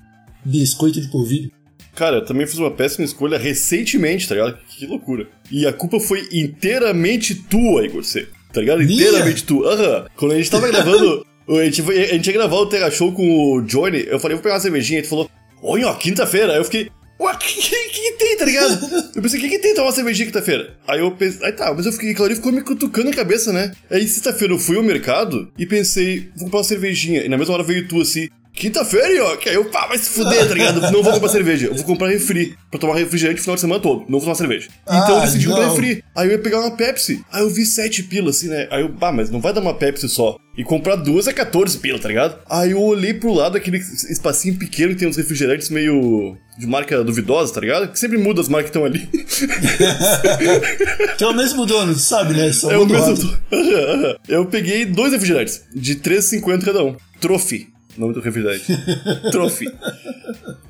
biscoito 0.44 1.00
de 1.00 1.08
polvilho. 1.08 1.50
Cara, 1.94 2.18
eu 2.18 2.24
também 2.24 2.46
fiz 2.46 2.58
uma 2.58 2.70
péssima 2.70 3.04
escolha 3.04 3.36
recentemente, 3.36 4.28
tá 4.28 4.34
ligado? 4.36 4.56
Que 4.68 4.86
loucura. 4.86 5.28
E 5.50 5.66
a 5.66 5.72
culpa 5.72 5.98
foi 6.00 6.26
inteiramente 6.32 7.34
tua, 7.34 7.84
Igor 7.84 8.04
C. 8.04 8.28
Tá 8.52 8.60
ligado? 8.60 8.78
Minha? 8.78 9.08
Inteiramente 9.08 9.44
tua. 9.44 9.74
Aham. 9.74 10.06
Quando 10.16 10.32
a 10.32 10.36
gente 10.36 10.50
tava 10.50 10.68
gravando. 10.68 11.26
A 11.48 11.64
gente, 11.64 11.82
foi- 11.82 11.98
a 11.98 12.12
gente 12.12 12.26
ia 12.28 12.32
gravar 12.32 12.58
o 12.58 12.66
Terra 12.66 12.88
Show 12.92 13.10
com 13.12 13.56
o 13.56 13.60
Johnny. 13.62 14.04
Eu 14.06 14.20
falei, 14.20 14.36
vou 14.36 14.42
pegar 14.42 14.54
uma 14.54 14.60
cervejinha. 14.60 15.00
Ele 15.00 15.08
falou, 15.08 15.28
olha, 15.62 15.88
ó, 15.88 15.94
quinta-feira. 15.94 16.52
Aí 16.52 16.58
eu 16.58 16.64
fiquei, 16.64 16.90
ué, 17.20 17.32
o 17.32 17.38
que, 17.38 17.60
que, 17.60 17.88
que 17.88 18.12
tem, 18.12 18.36
tá 18.36 18.44
ligado? 18.44 18.78
Eu 19.14 19.22
pensei, 19.22 19.38
o 19.38 19.42
que, 19.42 19.48
que 19.48 19.58
tem 19.58 19.74
tomar 19.74 19.88
uma 19.88 19.92
cervejinha 19.92 20.26
quinta-feira? 20.26 20.76
Aí 20.86 21.00
eu 21.00 21.10
pensei, 21.12 21.44
aí 21.46 21.52
tá, 21.52 21.72
mas 21.74 21.84
eu 21.84 21.92
fiquei, 21.92 22.14
claro, 22.14 22.34
ficou 22.34 22.52
me 22.52 22.62
cutucando 22.62 23.10
a 23.10 23.12
cabeça, 23.12 23.52
né? 23.52 23.72
Aí 23.90 24.06
sexta-feira 24.06 24.54
eu 24.54 24.58
fui 24.58 24.76
ao 24.76 24.82
mercado 24.82 25.52
e 25.58 25.66
pensei, 25.66 26.30
vou 26.36 26.44
comprar 26.44 26.58
uma 26.58 26.64
cervejinha. 26.64 27.24
E 27.24 27.28
na 27.28 27.36
mesma 27.36 27.54
hora 27.54 27.62
veio 27.62 27.86
tu 27.86 28.00
assim. 28.00 28.28
Quinta-feira, 28.60 29.24
ó, 29.24 29.36
que 29.36 29.48
aí 29.48 29.54
eu, 29.54 29.64
pá, 29.64 29.86
vai 29.86 29.96
se 29.96 30.10
fuder, 30.10 30.46
tá 30.46 30.52
ligado? 30.54 30.82
Não 30.92 31.02
vou 31.02 31.14
comprar 31.14 31.30
cerveja, 31.30 31.68
eu 31.68 31.74
vou 31.74 31.84
comprar 31.84 32.08
refri, 32.08 32.54
pra 32.70 32.78
tomar 32.78 32.94
refrigerante 32.96 33.40
o 33.40 33.42
final 33.42 33.54
de 33.54 33.60
semana 33.62 33.80
todo, 33.80 34.00
não 34.00 34.18
vou 34.18 34.20
tomar 34.20 34.34
cerveja. 34.34 34.68
Então 34.82 35.08
eu 35.08 35.16
Ah, 35.16 35.24
decidi 35.24 35.46
comprar 35.46 35.66
não. 35.66 35.70
refri. 35.74 36.04
Aí 36.14 36.26
eu 36.28 36.32
ia 36.32 36.38
pegar 36.38 36.60
uma 36.60 36.76
Pepsi. 36.76 37.24
Aí 37.32 37.42
eu 37.42 37.48
vi 37.48 37.64
7 37.64 38.02
pila, 38.02 38.28
assim, 38.30 38.48
né? 38.48 38.68
Aí 38.70 38.82
eu, 38.82 38.88
bah, 38.90 39.12
mas 39.12 39.30
não 39.30 39.40
vai 39.40 39.54
dar 39.54 39.62
uma 39.62 39.72
Pepsi 39.72 40.10
só. 40.10 40.36
E 40.58 40.64
comprar 40.64 40.96
duas 40.96 41.26
é 41.26 41.32
14 41.32 41.78
pila, 41.78 41.98
tá 41.98 42.08
ligado? 42.08 42.38
Aí 42.50 42.72
eu 42.72 42.82
olhei 42.82 43.14
pro 43.14 43.32
lado, 43.32 43.56
aquele 43.56 43.78
espacinho 43.78 44.56
pequeno 44.58 44.92
que 44.92 44.98
tem 45.00 45.08
uns 45.08 45.16
refrigerantes 45.16 45.70
meio 45.70 46.36
de 46.58 46.66
marca 46.66 47.02
duvidosa, 47.02 47.54
tá 47.54 47.60
ligado? 47.60 47.88
Que 47.88 47.98
sempre 47.98 48.18
muda 48.18 48.42
as 48.42 48.48
marcas 48.48 48.70
que 48.70 48.76
estão 48.76 48.84
ali. 48.84 49.08
Que 51.16 51.24
é 51.24 51.26
o 51.26 51.34
mesmo 51.34 51.64
dono, 51.66 51.92
tu 51.94 51.98
sabe, 52.00 52.34
né? 52.34 52.52
Só 52.52 52.70
É 52.70 52.78
o 52.78 52.86
mesmo. 52.86 53.04
rótulo. 53.06 53.38
Eu 54.28 54.44
peguei 54.46 54.84
dois 54.84 55.12
refrigerantes, 55.12 55.62
de 55.74 55.96
3,50 55.96 56.64
cada 56.64 56.84
um. 56.84 56.96
Trophy, 57.20 57.68
nome 57.96 58.14
do 58.14 58.20
refrigerante. 58.20 58.64
Trophy. 59.30 59.66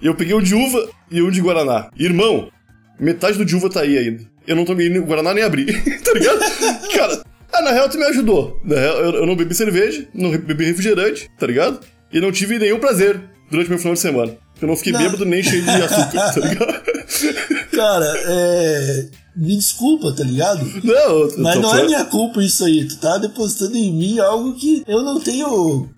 Eu 0.02 0.14
peguei 0.14 0.34
um 0.34 0.42
de 0.42 0.54
uva 0.54 0.88
e 1.10 1.20
um 1.22 1.30
de 1.30 1.40
guaraná. 1.40 1.90
Irmão, 1.98 2.50
metade 2.98 3.38
do 3.38 3.44
de 3.44 3.54
uva 3.56 3.68
tá 3.70 3.80
aí 3.80 3.96
ainda. 3.98 4.22
Eu 4.46 4.56
não 4.56 4.64
tomei 4.64 4.88
nem 4.88 5.00
guaraná 5.02 5.32
nem 5.34 5.44
abri, 5.44 5.66
tá 6.02 6.12
ligado? 6.12 6.38
Cara, 6.92 7.22
ah, 7.52 7.62
na 7.62 7.70
real 7.72 7.88
tu 7.88 7.98
me 7.98 8.04
ajudou. 8.04 8.60
Na 8.64 8.76
real, 8.76 8.96
eu, 8.96 9.10
eu 9.16 9.26
não 9.26 9.36
bebi 9.36 9.54
cerveja, 9.54 10.06
não 10.14 10.30
bebi 10.30 10.64
refrigerante, 10.64 11.28
tá 11.38 11.46
ligado? 11.46 11.80
E 12.12 12.20
não 12.20 12.32
tive 12.32 12.58
nenhum 12.58 12.78
prazer 12.80 13.20
durante 13.50 13.68
meu 13.68 13.78
final 13.78 13.94
de 13.94 14.00
semana. 14.00 14.36
Eu 14.60 14.68
não 14.68 14.76
fiquei 14.76 14.92
Não. 14.92 15.00
bêbado 15.00 15.24
nem 15.24 15.42
cheio 15.42 15.62
de 15.62 15.70
açúcar, 15.70 16.32
tá 16.34 16.40
ligado? 16.40 16.82
Cara, 17.72 18.12
é. 18.26 19.08
Me 19.36 19.56
desculpa, 19.56 20.12
tá 20.12 20.24
ligado? 20.24 20.66
Não, 20.84 20.92
eu- 21.20 21.34
Mas 21.38 21.56
não 21.60 21.74
é 21.74 21.84
minha 21.86 22.04
culpa 22.04 22.42
isso 22.42 22.64
aí. 22.64 22.86
Tu 22.86 22.96
tá 22.98 23.16
depositando 23.18 23.76
em 23.76 23.92
mim 23.92 24.18
algo 24.18 24.54
que 24.56 24.82
eu 24.88 25.02
não 25.02 25.20
tenho. 25.20 25.88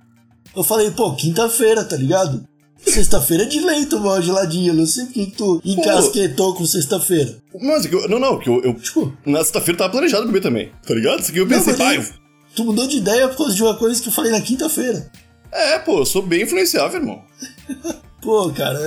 Eu 0.54 0.62
falei, 0.62 0.90
pô, 0.90 1.14
quinta-feira, 1.14 1.84
tá 1.84 1.96
ligado? 1.96 2.44
Sexta-feira 2.84 3.44
é 3.44 3.46
de 3.46 3.60
lei 3.60 3.86
tomar 3.86 4.14
uma 4.14 4.22
geladinha. 4.22 4.72
Não 4.72 4.84
sei 4.86 5.04
por 5.06 5.12
que 5.12 5.26
tu 5.30 5.62
encasquetou 5.64 6.54
com 6.54 6.66
sexta-feira. 6.66 7.36
Mas, 7.60 7.86
é 7.86 7.94
eu- 7.94 8.08
não, 8.08 8.18
não, 8.18 8.38
que 8.38 8.48
eu, 8.48 8.60
eu 8.62 8.74
Tipo, 8.74 9.16
na 9.24 9.38
sexta-feira 9.38 9.78
tava 9.78 9.92
planejado 9.92 10.26
beber 10.26 10.42
também, 10.42 10.72
tá 10.86 10.92
ligado? 10.94 11.20
Isso 11.20 11.30
aqui 11.30 11.38
eu 11.40 11.46
pensei, 11.46 11.74
eu 11.96 12.04
tu 12.56 12.64
mudou 12.64 12.86
de 12.86 12.96
ideia 12.98 13.28
por 13.28 13.36
causa 13.38 13.54
de 13.54 13.62
uma 13.62 13.76
coisa 13.76 14.02
que 14.02 14.08
eu 14.08 14.12
falei 14.12 14.30
na 14.32 14.40
quinta-feira. 14.40 15.10
É, 15.52 15.78
pô, 15.78 16.00
eu 16.00 16.06
sou 16.06 16.22
bem 16.22 16.42
influenciável, 16.42 16.98
irmão. 17.00 17.22
Pô, 18.22 18.50
cara, 18.50 18.78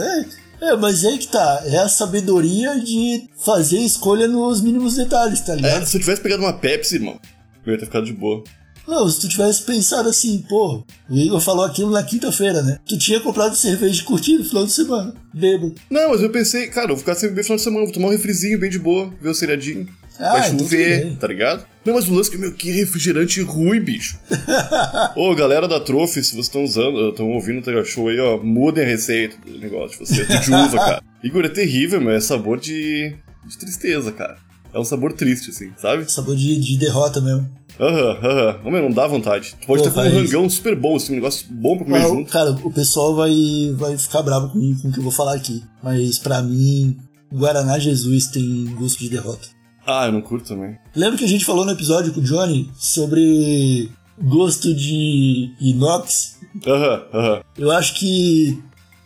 é. 0.62 0.70
É, 0.70 0.76
mas 0.78 1.04
é 1.04 1.18
que 1.18 1.28
tá. 1.28 1.62
É 1.66 1.78
a 1.80 1.90
sabedoria 1.90 2.80
de 2.80 3.28
fazer 3.44 3.78
escolha 3.80 4.28
nos 4.28 4.62
mínimos 4.62 4.96
detalhes, 4.96 5.42
tá 5.42 5.54
ligado? 5.56 5.84
É, 5.84 5.86
se 5.86 5.98
eu 5.98 6.02
tivesse 6.02 6.22
pegado 6.22 6.42
uma 6.42 6.54
Pepsi, 6.54 6.96
irmão, 6.96 7.20
eu 7.66 7.74
ia 7.74 7.78
ter 7.80 7.86
ficado 7.86 8.06
de 8.06 8.14
boa. 8.14 8.42
Não, 8.88 9.10
se 9.10 9.22
tu 9.22 9.28
tivesse 9.28 9.64
pensado 9.64 10.10
assim, 10.10 10.44
pô, 10.48 10.84
o 11.10 11.16
Igor 11.16 11.40
falou 11.40 11.66
aquilo 11.66 11.90
na 11.90 12.04
quinta-feira, 12.04 12.62
né? 12.62 12.78
Tu 12.86 12.98
tinha 12.98 13.20
comprado 13.20 13.56
cerveja 13.56 14.02
e 14.02 14.06
curtido 14.06 14.44
no 14.44 14.50
final 14.50 14.66
de 14.66 14.72
semana. 14.72 15.14
Bêbado. 15.34 15.74
Não, 15.90 16.12
mas 16.12 16.22
eu 16.22 16.30
pensei, 16.30 16.68
cara, 16.68 16.86
eu 16.86 16.90
vou 16.90 16.98
ficar 16.98 17.16
sem 17.16 17.30
beber 17.30 17.44
final 17.44 17.58
de 17.58 17.64
semana, 17.64 17.86
vou 17.86 17.94
tomar 17.94 18.08
um 18.08 18.12
refrizinho 18.12 18.60
bem 18.60 18.70
de 18.70 18.80
boa, 18.80 19.12
ver 19.20 19.30
o 19.30 19.34
seriadinho. 19.34 19.88
Ah, 20.20 20.32
vai 20.32 20.48
então 20.48 20.60
chover, 20.60 21.18
tá 21.18 21.28
ligado? 21.28 21.66
Não, 21.84 21.94
mas 21.94 22.08
o 22.08 22.14
lance 22.14 22.30
é 22.30 22.32
que, 22.32 22.38
meu, 22.38 22.54
que 22.54 22.72
refrigerante 22.72 23.42
ruim, 23.42 23.82
bicho. 23.82 24.18
Ô, 25.16 25.36
galera 25.36 25.68
da 25.68 25.80
Trophy, 25.80 26.24
se 26.24 26.32
vocês 26.32 26.46
estão 26.46 26.64
usando, 26.64 27.10
estão 27.10 27.30
ouvindo 27.32 27.60
o 27.60 27.62
Tega 27.62 27.84
Show 27.84 28.08
aí, 28.08 28.20
ó, 28.20 28.38
mudem 28.38 28.84
a 28.84 28.88
receita 28.88 29.36
do 29.46 29.60
negócio 29.60 30.00
de 30.00 30.10
vocês, 30.10 30.28
de 30.28 30.52
uva, 30.52 30.78
cara. 30.78 31.04
Igor, 31.22 31.46
é 31.46 31.50
terrível, 31.50 32.00
meu, 32.00 32.12
é 32.12 32.20
sabor 32.22 32.60
de, 32.60 33.14
de 33.46 33.58
tristeza, 33.58 34.12
cara. 34.12 34.38
É 34.76 34.80
um 34.80 34.84
sabor 34.84 35.14
triste, 35.14 35.52
assim, 35.52 35.72
sabe? 35.78 36.12
Sabor 36.12 36.36
de, 36.36 36.60
de 36.60 36.78
derrota 36.78 37.22
mesmo. 37.22 37.50
Aham, 37.80 38.20
aham. 38.22 38.60
Ô, 38.66 38.70
meu, 38.70 38.84
não 38.84 38.92
dá 38.92 39.08
vontade. 39.08 39.56
Tu 39.62 39.66
pode 39.68 39.84
Pô, 39.84 39.90
com 39.92 40.02
um 40.02 40.14
rangão 40.14 40.50
super 40.50 40.76
bom, 40.76 40.98
assim, 40.98 41.14
um 41.14 41.16
negócio 41.16 41.48
bom 41.50 41.78
pra 41.78 41.86
comer 41.86 42.00
Mas, 42.00 42.10
junto. 42.10 42.30
cara, 42.32 42.52
o 42.52 42.72
pessoal 42.74 43.16
vai, 43.16 43.34
vai 43.78 43.98
ficar 43.98 44.22
bravo 44.22 44.50
comigo 44.50 44.82
com 44.82 44.90
o 44.90 44.92
que 44.92 45.00
eu 45.00 45.04
vou 45.04 45.14
falar 45.14 45.36
aqui. 45.36 45.64
Mas 45.82 46.20
pra 46.20 46.42
mim, 46.42 46.98
Guaraná 47.34 47.80
Jesus 47.80 48.28
tem 48.28 48.66
gosto 48.78 49.00
de 49.00 49.10
derrota. 49.10 49.48
Ah, 49.88 50.08
eu 50.08 50.12
não 50.12 50.22
curto 50.22 50.50
também. 50.50 50.78
Lembra 50.94 51.18
que 51.18 51.24
a 51.24 51.28
gente 51.28 51.46
falou 51.46 51.64
no 51.64 51.72
episódio 51.72 52.12
com 52.14 52.20
o 52.20 52.24
Johnny 52.24 52.70
sobre 52.76 53.90
gosto 54.22 54.74
de 54.76 55.54
inox? 55.62 56.38
Aham, 56.68 57.02
aham. 57.14 57.42
Eu 57.58 57.72
acho 57.72 57.94
que 57.98 58.62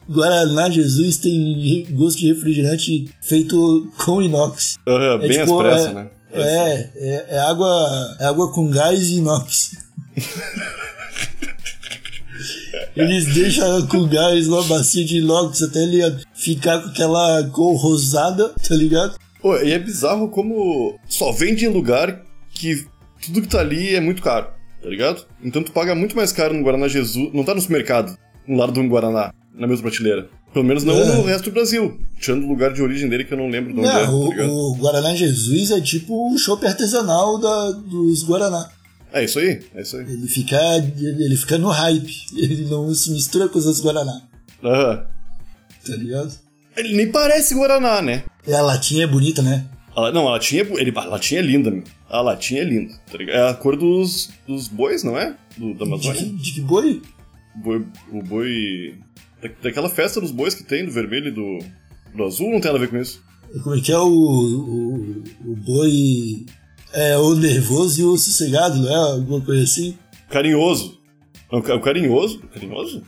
Guaraná 0.09 0.69
Jesus 0.69 1.17
tem 1.17 1.85
gosto 1.91 2.17
de 2.19 2.33
refrigerante 2.33 3.09
feito 3.21 3.91
com 4.03 4.21
inox. 4.21 4.77
É 4.85 5.17
bem 5.19 5.29
tipo, 5.29 5.61
expresso, 5.61 5.87
é- 5.89 5.93
né? 5.93 6.09
É, 6.31 6.89
é, 6.95 7.25
é 7.29 7.39
água, 7.39 8.17
é 8.19 8.25
água 8.25 8.51
com 8.51 8.69
gás 8.69 8.99
e 8.99 9.17
inox. 9.17 9.77
Eles 12.95 13.33
deixam 13.33 13.85
com 13.87 14.07
gás 14.07 14.47
numa 14.47 14.63
bacia 14.63 15.05
de 15.05 15.17
inox 15.17 15.61
até 15.61 15.79
ele 15.79 16.01
ficar 16.33 16.81
com 16.81 16.89
aquela 16.89 17.43
cor 17.49 17.75
rosada, 17.75 18.49
tá 18.49 18.75
ligado? 18.75 19.17
Pô, 19.41 19.57
e 19.57 19.71
é 19.71 19.79
bizarro 19.79 20.29
como 20.29 20.97
só 21.07 21.31
vende 21.31 21.65
em 21.65 21.69
lugar 21.69 22.21
que 22.51 22.85
tudo 23.25 23.41
que 23.41 23.47
tá 23.47 23.59
ali 23.59 23.95
é 23.95 24.01
muito 24.01 24.21
caro, 24.21 24.47
tá 24.81 24.89
ligado? 24.89 25.25
Então 25.43 25.63
tu 25.63 25.71
paga 25.71 25.95
muito 25.95 26.15
mais 26.15 26.31
caro 26.31 26.53
no 26.53 26.63
Guaraná 26.63 26.87
Jesus. 26.87 27.33
Não 27.33 27.43
tá 27.43 27.53
no 27.55 27.61
supermercado, 27.61 28.17
no 28.47 28.57
lado 28.57 28.71
do 28.73 28.83
Guaraná, 28.87 29.33
na 29.59 29.67
mesma 29.67 29.89
prateleira. 29.89 30.29
Pelo 30.53 30.65
menos 30.65 30.83
não 30.83 30.95
É. 30.95 31.15
no 31.15 31.23
resto 31.23 31.45
do 31.45 31.53
Brasil. 31.53 31.99
Tirando 32.19 32.45
o 32.45 32.47
lugar 32.47 32.73
de 32.73 32.81
origem 32.81 33.07
dele 33.09 33.23
que 33.25 33.33
eu 33.33 33.37
não 33.37 33.49
lembro 33.49 33.73
de 33.73 33.79
onde 33.79 33.87
é, 33.89 33.91
tá 33.91 34.07
Não, 34.07 34.29
ligado? 34.31 34.49
o, 34.49 34.71
o 34.71 34.75
Guaraná 34.77 35.13
Jesus 35.15 35.69
é 35.71 35.79
tipo 35.81 36.33
o 36.33 36.37
chopp 36.37 36.65
artesanal 36.65 37.37
da, 37.37 37.71
dos 37.71 38.23
Guaraná. 38.23 38.69
É 39.13 39.23
isso 39.23 39.37
aí, 39.39 39.59
é 39.75 39.81
isso 39.81 39.97
aí. 39.97 40.03
Ele 40.03 40.27
fica, 40.27 40.57
ele 40.97 41.35
fica 41.35 41.57
no 41.57 41.69
hype. 41.69 42.13
Ele 42.35 42.65
não 42.69 42.93
se 42.93 43.11
mistura 43.11 43.47
com 43.49 43.57
os 43.59 43.65
outros 43.65 43.83
Guaraná, 43.83 44.21
Aham. 44.63 45.05
tá 45.85 45.95
ligado? 45.95 46.33
Ele 46.77 46.95
nem 46.95 47.11
parece 47.11 47.53
Guaraná, 47.55 48.01
né? 48.01 48.23
E 48.47 48.53
a 48.53 48.61
latinha 48.61 49.03
é 49.03 49.07
bonita, 49.07 49.41
né? 49.41 49.65
A- 49.95 50.11
não, 50.11 50.27
a 50.27 50.31
latinha, 50.31 50.61
é- 50.63 50.81
ele, 50.81 50.93
a 50.95 51.03
latinha 51.05 51.41
é 51.41 51.43
linda, 51.43 51.69
meu. 51.71 51.83
A 52.09 52.21
latinha 52.21 52.61
é 52.61 52.63
linda, 52.63 52.93
tá 53.11 53.17
ligado? 53.17 53.35
É 53.35 53.49
a 53.49 53.53
cor 53.53 53.75
dos, 53.75 54.29
dos 54.47 54.67
bois, 54.67 55.03
não 55.03 55.17
é? 55.17 55.35
Do, 55.57 55.73
da 55.73 55.83
De, 55.85 55.91
Amazônia. 55.91 56.21
que- 56.23 56.29
de 56.29 56.51
que 56.53 56.61
boi? 56.61 57.01
O 57.55 57.59
boi. 57.59 57.85
O 58.13 58.21
boi. 58.23 58.95
Da- 59.41 59.49
daquela 59.63 59.89
festa 59.89 60.19
dos 60.21 60.31
bois 60.31 60.53
que 60.55 60.63
tem, 60.63 60.85
do 60.85 60.91
vermelho 60.91 61.27
e 61.27 61.31
do, 61.31 61.59
do 62.15 62.23
azul, 62.23 62.51
não 62.51 62.59
tem 62.61 62.71
nada 62.71 62.77
a 62.77 62.87
ver 62.87 62.89
com 62.89 62.97
isso. 62.97 63.21
Como 63.63 63.75
é 63.75 63.81
que 63.81 63.91
é 63.91 63.97
o, 63.97 64.07
o, 64.07 65.23
o 65.45 65.55
boi? 65.55 66.45
É 66.93 67.17
o 67.17 67.35
nervoso 67.35 68.01
e 68.01 68.03
o 68.03 68.17
sossegado, 68.17 68.77
não 68.77 68.89
é? 68.89 68.95
Alguma 68.95 69.41
coisa 69.41 69.63
assim? 69.63 69.97
Carinhoso. 70.29 70.97
Não, 71.51 71.61
ca- 71.61 71.75
o 71.75 71.81
carinhoso? 71.81 72.39
Carinhoso? 72.53 73.03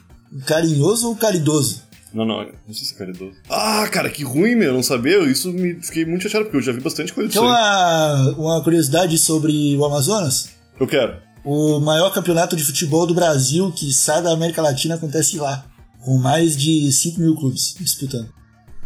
Carinhoso 0.45 1.07
ou 1.09 1.15
caridoso? 1.15 1.83
Não, 2.13 2.25
não, 2.25 2.39
não 2.43 2.73
sei 2.73 2.85
se 2.85 2.93
é 2.93 2.97
caridoso. 2.97 3.33
Ah, 3.49 3.87
cara, 3.91 4.09
que 4.09 4.23
ruim, 4.23 4.55
meu, 4.55 4.73
não 4.73 4.83
sabia. 4.83 5.19
Isso 5.29 5.51
me 5.51 5.75
fiquei 5.81 6.05
muito 6.05 6.23
chateado, 6.23 6.45
porque 6.45 6.57
eu 6.57 6.61
já 6.61 6.71
vi 6.71 6.81
bastante 6.81 7.13
coisa 7.13 7.29
disso 7.29 7.41
aí. 7.41 7.47
uma, 7.47 8.29
uma 8.37 8.63
curiosidade 8.63 9.17
sobre 9.17 9.75
o 9.77 9.85
Amazonas? 9.85 10.49
Eu 10.79 10.87
quero. 10.87 11.17
O 11.43 11.79
maior 11.79 12.11
campeonato 12.13 12.55
de 12.55 12.63
futebol 12.63 13.07
do 13.07 13.13
Brasil 13.15 13.71
que 13.71 13.91
sai 13.93 14.21
da 14.21 14.31
América 14.31 14.61
Latina 14.61 14.95
acontece 14.95 15.37
lá. 15.37 15.65
Com 16.01 16.17
mais 16.17 16.57
de 16.57 16.91
5 16.91 17.19
mil 17.19 17.35
clubes 17.35 17.75
disputando. 17.79 18.29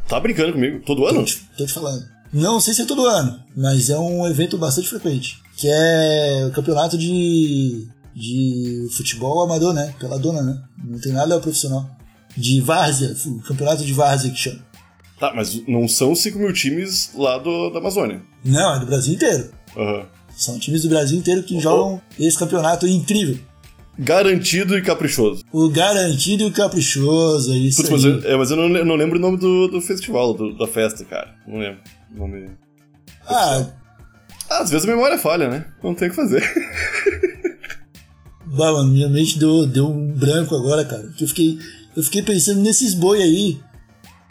Tá 0.07 0.19
brincando 0.19 0.53
comigo? 0.53 0.81
Todo 0.85 1.01
Tô 1.01 1.07
ano? 1.07 1.25
te, 1.25 1.41
tô 1.57 1.65
te 1.65 1.73
falando. 1.73 2.05
Não 2.31 2.59
sei 2.59 2.73
se 2.73 2.81
é 2.81 2.85
todo 2.85 3.05
ano, 3.05 3.39
mas 3.55 3.89
é 3.89 3.97
um 3.97 4.27
evento 4.27 4.57
bastante 4.57 4.89
frequente. 4.89 5.41
Que 5.55 5.67
é 5.69 6.45
o 6.47 6.51
campeonato 6.51 6.97
de, 6.97 7.87
de 8.13 8.87
futebol 8.91 9.41
amador, 9.41 9.73
né? 9.73 9.93
Pela 9.99 10.19
dona, 10.19 10.41
né? 10.41 10.61
Não 10.83 10.99
tem 10.99 11.13
nada 11.13 11.39
profissional. 11.39 11.89
De 12.35 12.59
várzea, 12.59 13.15
o 13.25 13.39
campeonato 13.41 13.85
de 13.85 13.93
várzea 13.93 14.29
que 14.29 14.37
chama. 14.37 14.59
Tá, 15.17 15.31
mas 15.33 15.65
não 15.65 15.87
são 15.87 16.13
5 16.13 16.37
mil 16.37 16.51
times 16.51 17.11
lá 17.15 17.37
do, 17.37 17.69
da 17.69 17.79
Amazônia. 17.79 18.21
Não, 18.43 18.75
é 18.75 18.79
do 18.79 18.85
Brasil 18.85 19.13
inteiro. 19.13 19.49
Aham. 19.77 20.05
São 20.35 20.59
times 20.59 20.83
do 20.83 20.89
Brasil 20.89 21.17
inteiro 21.17 21.43
que 21.43 21.57
jogam 21.61 22.01
esse 22.19 22.37
campeonato 22.37 22.85
incrível. 22.85 23.39
Garantido 23.97 24.77
e 24.77 24.81
caprichoso. 24.81 25.43
O 25.51 25.69
garantido 25.69 26.43
e 26.43 26.47
o 26.47 26.51
caprichoso, 26.51 27.53
é 27.53 27.55
isso 27.57 27.77
Putz, 27.81 27.89
mas 27.91 28.05
aí. 28.05 28.11
eu, 28.11 28.31
é, 28.33 28.37
mas 28.37 28.51
eu 28.51 28.57
não, 28.57 28.67
não 28.85 28.95
lembro 28.95 29.17
o 29.17 29.21
nome 29.21 29.37
do, 29.37 29.67
do 29.69 29.81
festival, 29.81 30.33
do- 30.33 30.57
da 30.57 30.67
festa, 30.67 31.05
cara. 31.05 31.33
Não 31.47 31.57
lembro. 31.59 31.79
O 32.13 32.19
nome. 32.19 32.49
Ah, 33.27 33.65
Ah, 34.49 34.59
às 34.61 34.69
vezes 34.69 34.87
a 34.87 34.91
memória 34.91 35.17
falha, 35.17 35.47
né? 35.49 35.65
Não 35.83 35.95
tem 35.95 36.07
o 36.07 36.11
que 36.11 36.15
fazer. 36.17 36.43
bah, 38.45 38.71
mano, 38.73 38.91
minha 38.91 39.09
mente 39.09 39.39
deu, 39.39 39.65
deu 39.65 39.87
um 39.87 40.11
branco 40.13 40.55
agora, 40.55 40.85
cara. 40.85 41.09
Eu 41.19 41.27
fiquei, 41.27 41.57
eu 41.95 42.03
fiquei 42.03 42.21
pensando 42.21 42.61
nesses 42.61 42.93
boi 42.93 43.21
aí. 43.21 43.59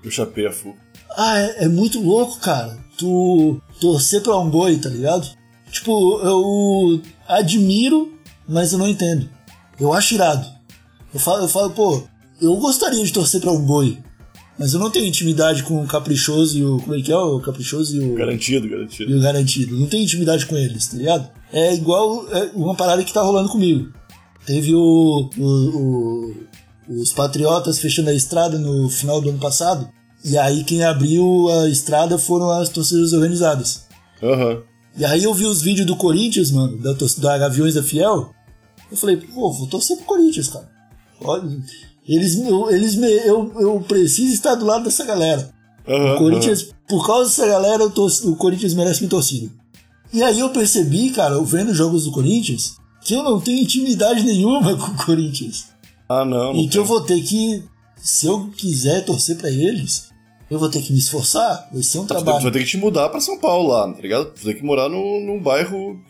o 0.05 0.11
chapéu 0.11 0.53
fu. 0.53 0.75
Ah, 1.17 1.39
é, 1.39 1.65
é 1.65 1.69
muito 1.69 2.01
louco, 2.01 2.39
cara. 2.41 2.77
Tu 2.99 3.61
torcer 3.81 4.21
pra 4.23 4.39
um 4.39 4.49
boi, 4.49 4.77
tá 4.79 4.89
ligado? 4.89 5.27
Tipo, 5.71 6.21
eu 6.23 7.01
admiro, 7.29 8.13
mas 8.49 8.73
eu 8.73 8.79
não 8.79 8.87
entendo. 8.89 9.29
Eu 9.81 9.93
acho 9.93 10.15
irado. 10.15 10.47
Eu 11.13 11.21
falo, 11.21 11.43
eu 11.45 11.49
falo, 11.49 11.71
pô, 11.71 12.03
eu 12.41 12.57
gostaria 12.57 13.05
de 13.05 13.13
torcer 13.13 13.41
pra 13.41 13.53
um 13.53 13.61
boi. 13.61 13.99
Mas 14.59 14.73
eu 14.73 14.79
não 14.79 14.89
tenho 14.91 15.07
intimidade 15.07 15.65
com 15.65 15.83
o 15.83 15.87
caprichoso 15.87 16.57
e 16.57 16.65
o. 16.65 16.79
Como 16.79 16.95
é 16.95 17.01
que 17.03 17.11
é? 17.11 17.17
O 17.17 17.41
caprichoso 17.41 17.97
e 17.97 18.01
o. 18.01 18.15
Garantido, 18.15 18.69
garantido. 18.69 19.11
e 19.11 19.17
o 19.17 19.21
garantido. 19.21 19.77
Não 19.79 19.87
tenho 19.89 20.05
intimidade 20.05 20.47
com 20.47 20.57
eles, 20.57 20.87
tá 20.87 20.97
ligado? 20.97 21.29
É 21.53 21.75
igual 21.75 22.27
é 22.33 22.51
uma 22.55 22.75
parada 22.77 23.03
que 23.03 23.13
tá 23.13 23.21
rolando 23.21 23.49
comigo. 23.49 23.93
Teve 24.47 24.73
o, 24.75 25.29
o- 25.37 25.45
o- 25.77 26.35
os 27.01 27.13
Patriotas 27.13 27.79
fechando 27.79 28.11
a 28.11 28.15
estrada 28.15 28.59
no 28.59 28.89
final 28.89 29.21
do 29.21 29.31
ano 29.31 29.39
passado. 29.39 29.89
E 30.25 30.39
aí 30.39 30.63
quem 30.65 30.85
abriu 30.85 31.49
a 31.51 31.69
estrada 31.69 32.17
foram 32.17 32.51
as 32.51 32.69
torcidas 32.69 33.13
organizadas. 33.13 33.87
Aham. 34.23 34.63
E 34.97 35.05
aí 35.05 35.25
eu 35.25 35.35
vi 35.35 35.47
os 35.47 35.63
vídeos 35.63 35.87
do 35.87 35.97
Corinthians, 35.97 36.51
mano, 36.53 36.79
da, 36.81 36.93
da 37.19 37.39
Gaviões 37.39 37.75
da 37.75 37.83
Fiel. 37.83 38.31
Eu 38.95 38.99
falei, 38.99 39.17
pô, 39.17 39.53
vou 39.53 39.67
torcer 39.67 39.97
pro 39.97 40.07
Corinthians, 40.07 40.49
cara. 40.49 40.71
Olha, 41.21 41.43
eles, 42.07 42.37
eu, 42.37 42.71
eles 42.71 42.95
me, 42.95 43.07
eu, 43.27 43.53
eu 43.61 43.81
preciso 43.81 44.33
estar 44.33 44.55
do 44.55 44.65
lado 44.65 44.85
dessa 44.85 45.05
galera. 45.05 45.51
Aham. 45.87 46.15
O 46.15 46.19
Corinthians, 46.19 46.69
por 46.89 47.07
causa 47.07 47.29
dessa 47.29 47.47
galera, 47.47 47.83
eu 47.83 47.91
tor- 47.91 48.11
o 48.25 48.37
Corinthians 48.37 48.75
merece 48.75 49.01
minha 49.01 49.11
torcida. 49.11 49.51
E 50.13 50.23
aí 50.23 50.39
eu 50.39 50.51
percebi, 50.51 51.11
cara, 51.11 51.35
eu 51.35 51.45
vendo 51.45 51.75
jogos 51.75 52.05
do 52.05 52.13
Corinthians, 52.13 52.77
que 53.05 53.15
eu 53.15 53.23
não 53.23 53.41
tenho 53.41 53.61
intimidade 53.63 54.23
nenhuma 54.23 54.75
com 54.79 54.93
o 54.93 55.05
Corinthians. 55.07 55.67
Ah, 56.09 56.25
não. 56.25 56.53
não 56.53 56.61
e 56.61 56.69
que 56.69 56.79
eu 56.79 56.85
vou 56.85 57.01
ter 57.01 57.21
que, 57.23 57.65
se 57.97 58.27
eu 58.27 58.49
quiser 58.57 59.05
torcer 59.05 59.37
pra 59.37 59.51
eles, 59.51 60.09
eu 60.55 60.61
vou 60.61 60.69
ter 60.71 60.81
que 60.83 60.93
me 60.93 60.99
esforçar. 60.99 61.69
Vai 61.73 61.83
ser 61.83 61.99
um 61.99 62.07
Tu 62.07 62.09
vai- 62.15 62.19
tu 62.19 62.25
trabalho. 62.25 62.43
vai 62.43 62.53
ter 62.53 62.59
que 62.61 62.65
te 62.71 62.77
mudar 62.77 63.09
pra 63.09 63.21
São 63.21 63.39
Paulo 63.39 63.69
lá, 63.71 63.93
tá 63.93 64.01
ligado? 64.01 64.27
Tu 64.33 64.45
vai 64.45 64.55
ter 64.55 64.61
que 64.61 64.67
morar 64.67 64.89
num, 64.89 65.25
num 65.25 65.41
bairro 65.41 66.01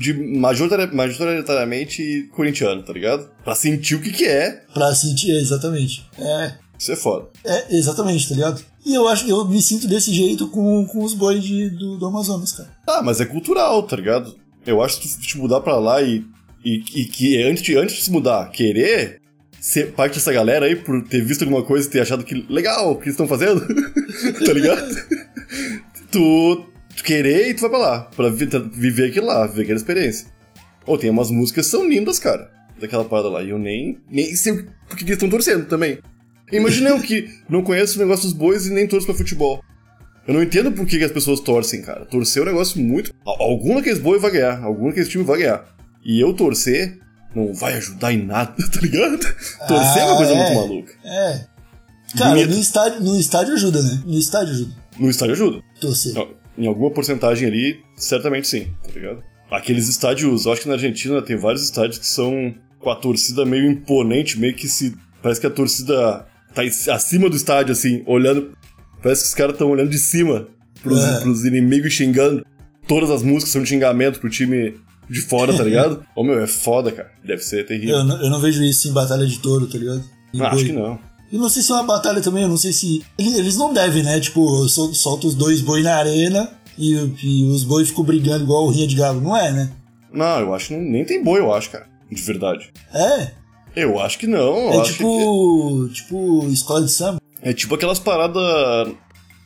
de 0.00 0.12
majoritari- 0.14 0.94
majoritariamente 0.94 2.28
corintiano, 2.34 2.82
tá 2.82 2.92
ligado? 2.92 3.28
Pra 3.44 3.54
sentir 3.54 3.94
o 3.94 4.00
que 4.02 4.12
que 4.12 4.24
é. 4.26 4.62
Pra 4.74 4.94
sentir, 4.94 5.30
é, 5.32 5.40
exatamente. 5.40 6.04
É, 6.18 6.52
Isso 6.78 6.92
é 6.92 6.96
foda. 6.96 7.26
é, 7.44 7.76
exatamente, 7.76 8.28
tá 8.28 8.34
ligado? 8.34 8.62
E 8.84 8.94
eu 8.94 9.06
acho 9.08 9.24
que 9.24 9.30
eu 9.30 9.44
me 9.46 9.60
sinto 9.60 9.86
desse 9.86 10.12
jeito 10.14 10.48
com, 10.48 10.86
com 10.86 11.04
os 11.04 11.14
bois 11.14 11.42
de- 11.42 11.70
do, 11.70 11.98
do 11.98 12.06
Amazonas, 12.06 12.52
cara. 12.52 12.68
Ah, 12.86 13.02
mas 13.02 13.20
é 13.20 13.24
cultural, 13.26 13.82
tá 13.82 13.96
ligado? 13.96 14.34
Eu 14.66 14.82
acho 14.82 15.00
que 15.00 15.08
tu 15.08 15.20
te 15.20 15.38
mudar 15.38 15.60
pra 15.60 15.76
lá 15.78 16.00
e, 16.02 16.24
e, 16.64 16.82
e 16.94 17.04
que 17.06 17.42
antes 17.42 17.62
de, 17.62 17.76
antes 17.76 17.96
de 17.96 18.02
se 18.02 18.10
mudar, 18.10 18.50
querer 18.50 19.20
ser 19.60 19.92
parte 19.92 20.14
dessa 20.14 20.32
galera 20.32 20.66
aí 20.66 20.76
por 20.76 21.02
ter 21.02 21.22
visto 21.24 21.42
alguma 21.42 21.62
coisa 21.64 21.86
e 21.86 21.90
ter 21.90 22.00
achado 22.00 22.24
que 22.24 22.46
legal 22.48 22.92
o 22.92 22.96
que 22.96 23.04
eles 23.04 23.14
estão 23.14 23.26
fazendo, 23.28 23.60
tá 24.44 24.52
ligado? 24.52 24.84
tu, 26.10 26.66
tu 26.96 27.04
querer 27.04 27.50
e 27.50 27.54
tu 27.54 27.60
vai 27.62 27.70
pra 27.70 27.78
lá, 27.78 28.00
pra 28.16 28.28
vi- 28.30 28.48
viver 28.72 29.08
aquilo 29.10 29.26
lá, 29.26 29.46
viver 29.46 29.62
aquela 29.62 29.76
experiência. 29.78 30.28
Ou 30.86 30.96
tem 30.96 31.10
umas 31.10 31.30
músicas 31.30 31.66
que 31.66 31.70
são 31.70 31.88
lindas, 31.88 32.18
cara, 32.18 32.50
daquela 32.80 33.04
parada 33.04 33.28
lá, 33.28 33.42
e 33.42 33.50
eu 33.50 33.58
nem, 33.58 33.98
nem 34.10 34.34
sei 34.34 34.52
o- 34.52 34.64
por 34.88 34.96
que 34.96 35.04
que 35.04 35.10
eles 35.10 35.12
estão 35.14 35.28
torcendo 35.28 35.66
também. 35.66 35.98
Imagina 36.50 36.90
eu 36.90 37.00
que 37.00 37.28
não 37.48 37.62
conheço 37.62 37.98
o 37.98 38.02
negócio 38.02 38.24
dos 38.24 38.32
bois 38.32 38.66
e 38.66 38.72
nem 38.72 38.86
torço 38.86 39.06
pra 39.06 39.14
futebol. 39.14 39.62
Eu 40.26 40.34
não 40.34 40.42
entendo 40.42 40.72
por 40.72 40.86
que, 40.86 40.98
que 40.98 41.04
as 41.04 41.12
pessoas 41.12 41.40
torcem, 41.40 41.82
cara. 41.82 42.04
Torcer 42.06 42.40
é 42.42 42.46
um 42.46 42.48
negócio 42.48 42.80
muito. 42.80 43.12
Al- 43.26 43.42
Algum 43.42 43.74
daqueles 43.76 43.98
boi 43.98 44.18
vai 44.18 44.30
ganhar, 44.30 44.62
algum 44.62 44.88
daqueles 44.88 45.08
time 45.08 45.24
vai 45.24 45.38
ganhar. 45.40 45.66
E 46.04 46.20
eu 46.22 46.32
torcer 46.34 46.98
não 47.34 47.52
vai 47.54 47.74
ajudar 47.74 48.12
em 48.12 48.24
nada, 48.24 48.54
tá 48.72 48.80
ligado? 48.80 49.18
Torcer 49.66 50.02
é 50.02 50.04
uma 50.04 50.14
Ah, 50.14 50.16
coisa 50.16 50.32
é. 50.32 50.36
muito 50.36 50.54
maluca. 50.54 50.92
É. 51.04 51.44
Cara, 52.16 52.30
Bonito. 52.30 52.50
no 52.50 52.58
estádio, 52.58 53.00
no 53.02 53.20
estádio 53.20 53.54
ajuda, 53.54 53.82
né? 53.82 54.02
No 54.06 54.18
estádio 54.18 54.54
ajuda. 54.54 54.72
No 54.98 55.10
estádio 55.10 55.34
ajuda. 55.34 55.62
Torcer. 55.80 56.14
Em 56.56 56.66
alguma 56.66 56.90
porcentagem 56.90 57.46
ali, 57.46 57.80
certamente 57.96 58.48
sim, 58.48 58.68
tá 58.82 58.90
ligado? 58.92 59.22
Aqueles 59.50 59.88
estádios, 59.88 60.44
eu 60.46 60.52
acho 60.52 60.62
que 60.62 60.68
na 60.68 60.74
Argentina 60.74 61.22
tem 61.22 61.36
vários 61.36 61.62
estádios 61.62 61.98
que 61.98 62.06
são 62.06 62.54
com 62.80 62.90
a 62.90 62.96
torcida 62.96 63.44
meio 63.44 63.70
imponente, 63.70 64.38
meio 64.38 64.54
que 64.54 64.66
se. 64.68 64.96
Parece 65.22 65.40
que 65.40 65.46
a 65.46 65.50
torcida 65.50 66.26
tá 66.54 66.62
acima 66.94 67.28
do 67.30 67.36
estádio, 67.36 67.72
assim, 67.72 68.02
olhando. 68.06 68.56
Parece 69.02 69.22
que 69.22 69.28
os 69.28 69.34
caras 69.34 69.52
estão 69.52 69.70
olhando 69.70 69.90
de 69.90 69.98
cima 69.98 70.48
pros, 70.82 71.02
É. 71.04 71.20
pros 71.20 71.44
inimigos 71.44 71.92
xingando. 71.92 72.44
Todas 72.86 73.10
as 73.10 73.22
músicas 73.22 73.50
são 73.50 73.62
de 73.62 73.68
xingamento 73.68 74.18
pro 74.18 74.28
time 74.30 74.74
de 75.08 75.20
fora, 75.22 75.56
tá 75.56 75.62
ligado? 75.64 76.04
Ô 76.14 76.22
meu, 76.22 76.38
é 76.40 76.46
foda, 76.46 76.92
cara. 76.92 77.10
Deve 77.24 77.42
ser 77.42 77.64
terrível. 77.66 77.96
Eu 77.98 78.04
não, 78.04 78.22
eu 78.22 78.30
não 78.30 78.40
vejo 78.40 78.62
isso 78.62 78.88
em 78.88 78.92
batalha 78.92 79.26
de 79.26 79.38
touro, 79.38 79.66
tá 79.66 79.78
ligado? 79.78 80.04
Em 80.34 80.40
Ah, 80.40 80.50
acho 80.50 80.64
que 80.64 80.72
não. 80.72 80.98
E 81.30 81.36
não 81.36 81.48
sei 81.48 81.62
se 81.62 81.70
é 81.70 81.74
uma 81.74 81.84
batalha 81.84 82.20
também, 82.22 82.42
eu 82.42 82.48
não 82.48 82.56
sei 82.56 82.72
se. 82.72 83.04
Eles, 83.18 83.56
não 83.56 83.72
devem, 83.74 84.02
né? 84.02 84.18
Tipo, 84.20 84.66
sol- 84.68 84.94
solta 84.94 85.26
os 85.26 85.34
dois 85.34 85.60
boi 85.60 85.82
na 85.82 85.96
arena 85.96 86.50
e, 86.78 86.92
e 87.22 87.44
os 87.50 87.64
boi 87.64 87.84
ficam 87.84 88.02
brigando 88.04 88.44
igual 88.44 88.64
o 88.66 88.70
Rinha 88.70 88.86
de 88.86 88.96
Galo. 88.96 89.20
Não 89.20 89.36
é, 89.36 89.50
né? 89.52 89.70
Não, 90.12 90.40
eu 90.40 90.54
acho 90.54 90.68
que 90.68 90.76
não- 90.76 90.82
nem 90.90 91.04
tem 91.04 91.22
boi, 91.22 91.38
eu 91.40 91.52
acho, 91.52 91.70
cara. 91.70 91.86
De 92.10 92.22
verdade. 92.22 92.70
É. 92.94 93.32
Eu 93.76 94.00
acho 94.00 94.18
que 94.18 94.26
não. 94.26 94.72
É 94.72 94.82
tipo. 94.82 95.88
Tipo, 95.92 96.46
escola 96.48 96.82
de 96.82 96.90
samba. 96.90 97.20
que... 97.42 97.48
É 97.48 97.52
tipo 97.52 97.74
aquelas 97.74 97.98
paradas. 97.98 98.92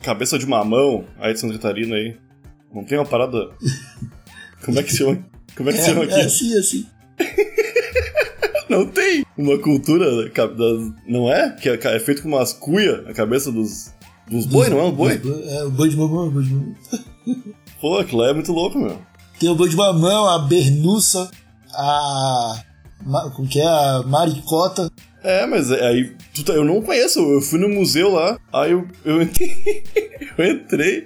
Cabeça 0.01 0.39
de 0.39 0.45
mamão 0.45 1.05
aí 1.19 1.33
de 1.33 1.39
Santa 1.39 1.53
Catarina 1.53 1.95
aí. 1.95 2.15
Não 2.73 2.83
tem 2.85 2.97
uma 2.97 3.05
parada. 3.05 3.49
Como 4.65 4.79
é 4.79 4.83
que 4.83 4.95
chama? 4.95 5.23
Como 5.55 5.69
é 5.69 5.73
que 5.73 5.81
chama 5.81 6.01
É, 6.01 6.05
aqui? 6.05 6.13
é 6.19 6.23
assim, 6.25 6.57
assim. 6.57 6.85
Não 8.69 8.87
tem 8.87 9.25
uma 9.37 9.57
cultura 9.59 10.05
não 11.07 11.31
é? 11.31 11.51
Que 11.51 11.69
é, 11.69 11.73
é 11.95 11.99
feito 11.99 12.21
com 12.23 12.29
umas 12.29 12.53
cuia 12.53 13.03
a 13.07 13.13
cabeça 13.13 13.51
dos 13.51 13.91
dos 14.27 14.45
boi, 14.45 14.69
não 14.69 14.79
é 14.79 14.83
um 14.83 14.91
boi? 14.91 15.21
É, 15.49 15.63
o 15.65 15.69
boi 15.69 15.89
de 15.89 15.97
mamão, 15.97 16.27
o 16.27 16.31
boi 16.31 16.43
de 16.43 16.53
mamão. 16.53 16.75
Pô, 17.81 17.97
aquilo 17.99 18.21
lá 18.21 18.29
é 18.29 18.33
muito 18.33 18.51
louco, 18.53 18.79
meu. 18.79 18.97
Tem 19.39 19.49
o 19.49 19.55
boi 19.55 19.67
de 19.69 19.75
mamão, 19.75 20.27
a 20.27 20.39
bernuça, 20.39 21.29
a. 21.73 22.63
Como 23.35 23.47
que 23.47 23.59
é? 23.59 23.65
A 23.67 24.01
maricota. 24.07 24.89
É, 25.21 25.45
mas 25.45 25.69
é- 25.71 25.85
aí 25.87 26.15
tá- 26.45 26.53
eu 26.53 26.63
não 26.63 26.81
conheço, 26.81 27.19
eu 27.19 27.41
fui 27.41 27.59
no 27.59 27.67
museu 27.69 28.11
lá, 28.11 28.37
aí 28.51 28.71
eu, 28.71 28.87
eu 29.05 29.21
entrei, 29.21 29.83
eu 30.37 30.45
entrei, 30.51 31.05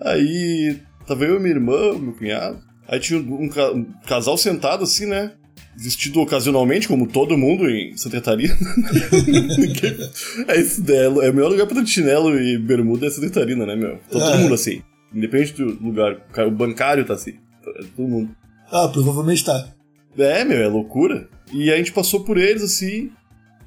aí 0.00 0.80
tava 1.06 1.24
eu 1.24 1.36
e 1.36 1.40
minha 1.40 1.54
irmã, 1.54 1.92
meu 1.98 2.12
cunhado, 2.14 2.58
aí 2.88 3.00
tinha 3.00 3.18
um, 3.20 3.48
ca- 3.48 3.72
um 3.72 3.84
casal 4.06 4.36
sentado 4.36 4.84
assim, 4.84 5.06
né? 5.06 5.32
Vestido 5.76 6.20
ocasionalmente, 6.20 6.86
como 6.86 7.06
todo 7.08 7.36
mundo 7.36 7.68
em 7.68 7.96
Santa. 7.96 8.36
Ninguém- 8.36 8.50
é 10.48 10.60
isso, 10.60 10.82
né? 10.84 10.96
é 11.04 11.08
o 11.08 11.34
melhor 11.34 11.50
lugar 11.50 11.66
pra 11.66 11.84
chinelo 11.84 12.38
e 12.38 12.56
bermuda 12.58 13.06
é 13.06 13.10
Santa 13.10 13.28
Catarina, 13.28 13.66
né, 13.66 13.74
meu? 13.76 13.96
Tá 13.98 14.20
todo 14.20 14.22
É. 14.34 14.36
mundo 14.38 14.54
assim. 14.54 14.82
Independente 15.12 15.52
do 15.54 15.66
lugar. 15.84 16.16
O 16.46 16.50
bancário 16.50 17.04
tá 17.04 17.14
assim. 17.14 17.34
É 17.66 17.82
todo 17.96 18.08
mundo. 18.08 18.34
Ah, 18.70 18.88
provavelmente 18.88 19.44
tá. 19.44 19.68
É, 20.16 20.44
meu, 20.44 20.58
é 20.58 20.68
loucura. 20.68 21.28
E 21.52 21.70
a 21.72 21.76
gente 21.76 21.92
passou 21.92 22.24
por 22.24 22.36
eles 22.38 22.62
assim. 22.62 23.10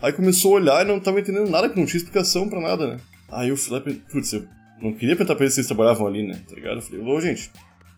Aí 0.01 0.13
começou 0.13 0.53
a 0.53 0.55
olhar 0.61 0.85
e 0.85 0.87
não 0.87 0.99
tava 0.99 1.19
entendendo 1.19 1.49
nada, 1.49 1.69
que 1.69 1.77
não 1.79 1.85
tinha 1.85 1.97
explicação 1.97 2.47
pra 2.47 2.61
nada, 2.61 2.87
né? 2.87 2.97
Aí 3.31 3.49
eu 3.49 3.57
fui 3.57 3.73
lá 3.73 3.79
e 3.79 3.81
pensei, 3.81 4.01
putz, 4.11 4.33
eu 4.33 4.45
não 4.81 4.93
queria 4.93 5.15
perguntar 5.15 5.35
pra 5.35 5.43
eles 5.45 5.53
se 5.55 5.59
eles 5.59 5.67
trabalhavam 5.67 6.05
ali, 6.07 6.25
né? 6.25 6.39
Tá 6.47 6.55
ligado? 6.55 6.75
Eu 6.77 6.81
falei, 6.81 7.01
ô 7.01 7.19
gente, 7.19 7.49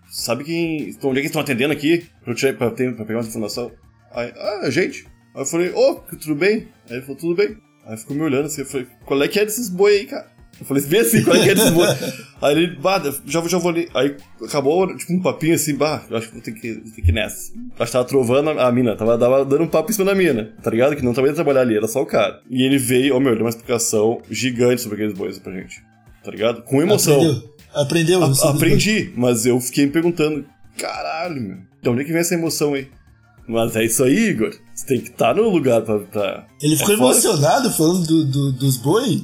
sabe 0.09 0.43
quem. 0.43 0.81
Onde 0.81 0.91
é 0.91 0.97
que 0.99 1.19
eles 1.19 1.25
estão 1.25 1.41
atendendo 1.41 1.73
aqui? 1.73 2.05
Pra, 2.23 2.33
pra, 2.53 2.71
ter, 2.71 2.95
pra 2.95 3.05
pegar 3.05 3.19
uma 3.19 3.27
informação. 3.27 3.71
Aí, 4.11 4.33
ah, 4.35 4.61
a 4.63 4.69
gente. 4.69 5.05
Aí 5.35 5.41
eu 5.41 5.45
falei, 5.45 5.71
ô, 5.71 5.95
tudo 5.95 6.35
bem? 6.35 6.67
Aí 6.89 6.97
ele 6.97 7.01
falou, 7.01 7.17
tudo 7.17 7.35
bem. 7.35 7.57
Aí 7.85 7.97
ficou 7.97 8.15
me 8.15 8.23
olhando 8.23 8.45
assim, 8.45 8.61
eu 8.61 8.67
falei, 8.67 8.87
qual 9.05 9.21
é 9.23 9.27
que 9.27 9.39
é 9.39 9.45
desses 9.45 9.69
boi 9.69 9.93
aí, 9.93 10.05
cara? 10.05 10.27
Eu 10.59 10.65
falei, 10.65 10.83
bem 10.83 10.99
assim, 10.99 11.23
qual 11.23 11.37
é 11.37 11.43
que 11.43 11.49
é 11.49 11.55
desses 11.55 11.71
boi? 11.71 11.87
aí 12.41 12.55
ele, 12.55 12.75
bah, 12.75 13.01
já, 13.25 13.41
já 13.47 13.57
vou 13.57 13.71
ali. 13.71 13.87
Aí 13.93 14.15
acabou, 14.43 14.95
tipo, 14.95 15.13
um 15.13 15.21
papinho 15.21 15.55
assim, 15.55 15.75
bah, 15.75 16.03
eu 16.09 16.17
acho 16.17 16.27
que 16.27 16.33
vou 16.33 16.43
ter 16.43 16.51
que, 16.51 16.75
ter 16.75 17.01
que 17.01 17.09
ir 17.09 17.13
nessa. 17.13 17.53
Acho 17.79 17.85
que 17.85 17.91
tava 17.91 18.05
trovando 18.05 18.49
a, 18.49 18.67
a 18.67 18.71
mina, 18.71 18.95
tava, 18.95 19.17
tava 19.17 19.45
dando 19.45 19.63
um 19.63 19.67
papo 19.67 19.89
em 19.89 19.93
cima 19.93 20.05
da 20.05 20.15
mina, 20.15 20.53
tá 20.61 20.69
ligado? 20.69 20.95
Que 20.95 21.03
não 21.03 21.13
tava 21.13 21.27
indo 21.27 21.35
trabalhar 21.35 21.61
ali, 21.61 21.77
era 21.77 21.87
só 21.87 22.01
o 22.01 22.05
cara. 22.05 22.41
E 22.49 22.63
ele 22.63 22.77
veio, 22.77 23.15
ó 23.15 23.19
meu, 23.19 23.33
deu 23.33 23.43
uma 23.43 23.49
explicação 23.49 24.21
gigante 24.29 24.81
sobre 24.81 24.95
aqueles 24.95 25.17
bois 25.17 25.39
pra 25.39 25.53
gente, 25.53 25.81
tá 26.23 26.31
ligado? 26.31 26.63
Com 26.63 26.81
emoção. 26.81 27.21
Aprendeu. 27.21 27.58
Aprendeu. 27.73 28.23
A- 28.23 28.49
aprendi, 28.49 29.11
mas 29.15 29.45
eu 29.45 29.59
fiquei 29.61 29.85
me 29.85 29.91
perguntando, 29.91 30.45
caralho, 30.77 31.41
meu, 31.41 31.57
de 31.81 31.89
onde 31.89 32.01
é 32.01 32.03
que 32.05 32.11
vem 32.11 32.21
essa 32.21 32.33
emoção 32.35 32.73
aí? 32.73 32.87
Mas 33.47 33.75
é 33.75 33.83
isso 33.85 34.03
aí, 34.03 34.29
Igor. 34.29 34.51
Você 34.75 34.85
tem 34.85 35.01
que 35.01 35.09
estar 35.09 35.35
no 35.35 35.49
lugar 35.49 35.81
pra. 35.81 35.99
pra... 35.99 36.47
Ele 36.61 36.75
ficou 36.77 36.93
É 36.93 36.97
emocionado 36.97 37.71
falando 37.71 38.05
do, 38.05 38.25
do- 38.25 38.51
dos 38.53 38.77
boi? 38.77 39.23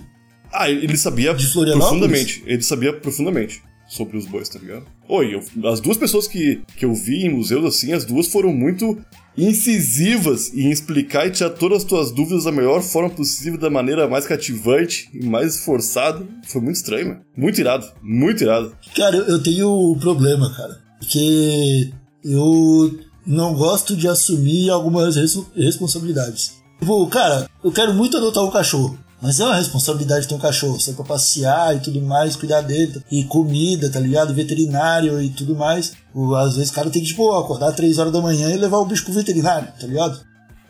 Ah, 0.52 0.70
ele 0.70 0.98
sabia 0.98 1.36
profundamente. 1.78 2.44
Ele 2.46 2.62
sabia 2.64 2.94
profundamente 2.94 3.62
sobre 3.88 4.18
os 4.18 4.26
bois, 4.26 4.50
tá 4.50 4.58
ligado? 4.58 4.86
Oi, 5.08 5.36
eu- 5.36 5.70
as 5.70 5.80
duas 5.80 5.98
pessoas 5.98 6.28
que, 6.28 6.62
que 6.76 6.86
eu 6.86 6.94
vi 6.96 7.26
em 7.26 7.30
museus 7.30 7.64
assim, 7.66 7.94
as 7.94 8.04
duas 8.04 8.28
foram 8.28 8.52
muito 8.52 8.98
incisivas 9.38 10.54
em 10.54 10.72
explicar 10.72 11.28
e 11.28 11.32
tirar 11.32 11.50
todas 11.52 11.80
as 11.80 11.84
tuas 11.84 12.12
dúvidas 12.12 12.46
da 12.46 12.52
melhor 12.52 12.82
forma 12.82 13.10
possível, 13.10 13.60
da 13.60 13.70
maneira 13.70 14.08
mais 14.08 14.26
cativante 14.26 15.10
e 15.14 15.26
mais 15.26 15.56
esforçada. 15.56 16.26
Foi 16.48 16.62
muito 16.62 16.76
estranho, 16.78 17.08
mano. 17.10 17.22
Muito 17.38 17.60
irado. 17.60 17.86
Muito 18.02 18.44
irado. 18.44 18.76
Cara, 18.96 19.16
eu, 19.18 19.42
tenho 19.44 19.92
um 19.94 20.00
problema, 20.00 20.54
cara. 20.56 20.78
Porque 21.00 21.92
eu 22.24 22.98
não 23.26 23.54
gosto 23.54 23.96
de 23.96 24.08
assumir 24.08 24.70
algumas 24.70 25.16
res- 25.16 25.38
responsabilidades. 25.56 26.54
Tipo, 26.80 27.08
cara, 27.08 27.50
eu 27.64 27.72
quero 27.72 27.94
muito 27.94 28.18
adotar 28.18 28.44
um 28.44 28.52
cachorro. 28.52 28.98
Mas 29.26 29.40
é 29.40 29.44
uma 29.44 29.56
responsabilidade 29.56 30.28
ter 30.28 30.36
um 30.36 30.40
cachorro, 30.40 30.80
sair 30.80 30.94
pra 30.94 31.04
passear 31.04 31.76
e 31.76 31.80
tudo 31.80 32.00
mais, 32.00 32.36
cuidar 32.36 32.62
dele, 32.62 33.02
e 33.12 33.24
comida, 33.24 33.90
tá 33.90 34.00
ligado? 34.00 34.36
Veterinário 34.36 35.20
e 35.20 35.30
tudo 35.32 35.56
mais. 35.56 35.94
Às 36.38 36.56
vezes 36.56 36.70
o 36.70 36.74
cara 36.76 36.92
tem 36.92 37.02
que, 37.02 37.08
tipo, 37.08 37.32
acordar 37.32 37.72
3 37.72 37.98
horas 37.98 38.14
da 38.14 38.22
manhã 38.22 38.52
e 38.52 38.58
levar 38.58 38.78
o 38.78 38.86
bicho 38.86 39.04
pro 39.04 39.14
veterinário, 39.16 39.68
tá 39.82 39.88
ligado? 39.88 40.20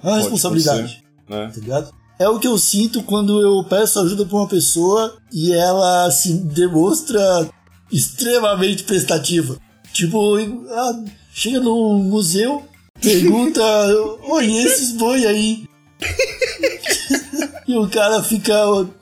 É 0.02 0.08
uma 0.08 0.12
Pode 0.14 0.22
responsabilidade 0.22 0.80
acontecer, 0.80 1.04
Né? 1.28 1.52
tá 1.54 1.60
ligado? 1.60 1.94
É 2.18 2.30
o 2.30 2.40
que 2.40 2.48
eu 2.48 2.58
sinto 2.58 3.04
quando 3.04 3.42
eu 3.42 3.62
peço 3.66 4.00
ajuda 4.00 4.26
pra 4.26 4.38
uma 4.38 4.48
pessoa 4.48 5.18
e 5.34 5.52
ela 5.52 6.10
se 6.10 6.32
demonstra 6.32 7.50
extremamente 7.92 8.84
prestativa. 8.84 9.58
Tipo, 9.92 10.38
ah, 10.70 11.04
chega 11.34 11.60
num 11.60 11.98
museu, 12.04 12.64
pergunta, 13.02 13.62
oi, 14.30 14.46
e 14.46 14.66
esses 14.66 14.94
boi 14.94 15.26
aí? 15.26 15.66
e 17.68 17.76
o 17.76 17.88
cara 17.90 18.22
fica 18.22 18.54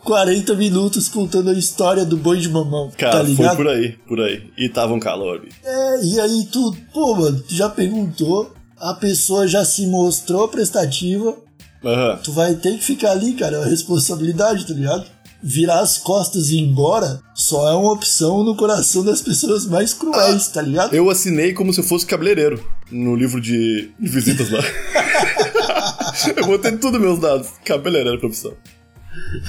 40 0.04 0.56
minutos 0.56 1.08
contando 1.10 1.49
a 1.49 1.54
história 1.54 2.06
do 2.06 2.15
boi 2.17 2.38
de 2.39 2.49
mamão, 2.49 2.91
Cara, 2.97 3.12
tá 3.19 3.19
foi 3.26 3.30
ligado? 3.36 3.56
por 3.58 3.67
aí, 3.67 3.89
por 4.08 4.21
aí. 4.21 4.43
E 4.58 4.69
tava 4.69 4.93
um 4.93 4.99
calor. 4.99 5.41
bicho. 5.41 5.58
É, 5.63 6.04
e 6.04 6.19
aí 6.19 6.47
tu, 6.52 6.76
pô, 6.93 7.15
mano, 7.15 7.39
tu 7.41 7.54
já 7.54 7.67
perguntou, 7.69 8.54
a 8.80 8.93
pessoa 8.93 9.47
já 9.47 9.63
se 9.65 9.86
mostrou 9.88 10.47
prestativa, 10.47 11.36
Aham. 11.84 12.19
tu 12.23 12.32
vai 12.32 12.56
ter 12.56 12.78
que 12.78 12.84
ficar 12.84 13.12
ali, 13.12 13.34
cara, 13.34 13.58
é 13.58 13.60
uma 13.60 13.67
responsabilidade, 13.67 14.65
tá 14.67 14.73
ligado? 14.73 15.06
Virar 15.45 15.82
as 15.82 15.97
costas 15.97 16.52
e 16.52 16.56
ir 16.56 16.62
embora 16.62 17.19
só 17.36 17.69
é 17.69 17.76
uma 17.76 17.91
opção 17.91 18.45
no 18.45 18.56
coração 18.56 19.04
das 19.04 19.21
pessoas 19.21 19.65
mais 19.65 19.93
cruéis, 19.93 20.47
tá 20.47 20.62
ligado? 20.62 20.93
Eu 20.93 21.10
assinei 21.10 21.52
como 21.52 21.73
se 21.73 21.82
eu 21.82 21.84
fosse 21.84 22.06
cabeleireiro 22.06 22.63
no 22.89 23.13
livro 23.13 23.41
de 23.41 23.89
visitas 23.99 24.49
lá. 24.49 24.62
eu 26.36 26.45
botei 26.45 26.78
tudo 26.78 26.99
meus 26.99 27.19
dados. 27.19 27.47
Cabeleireiro 27.65 28.19
profissão. 28.19 28.54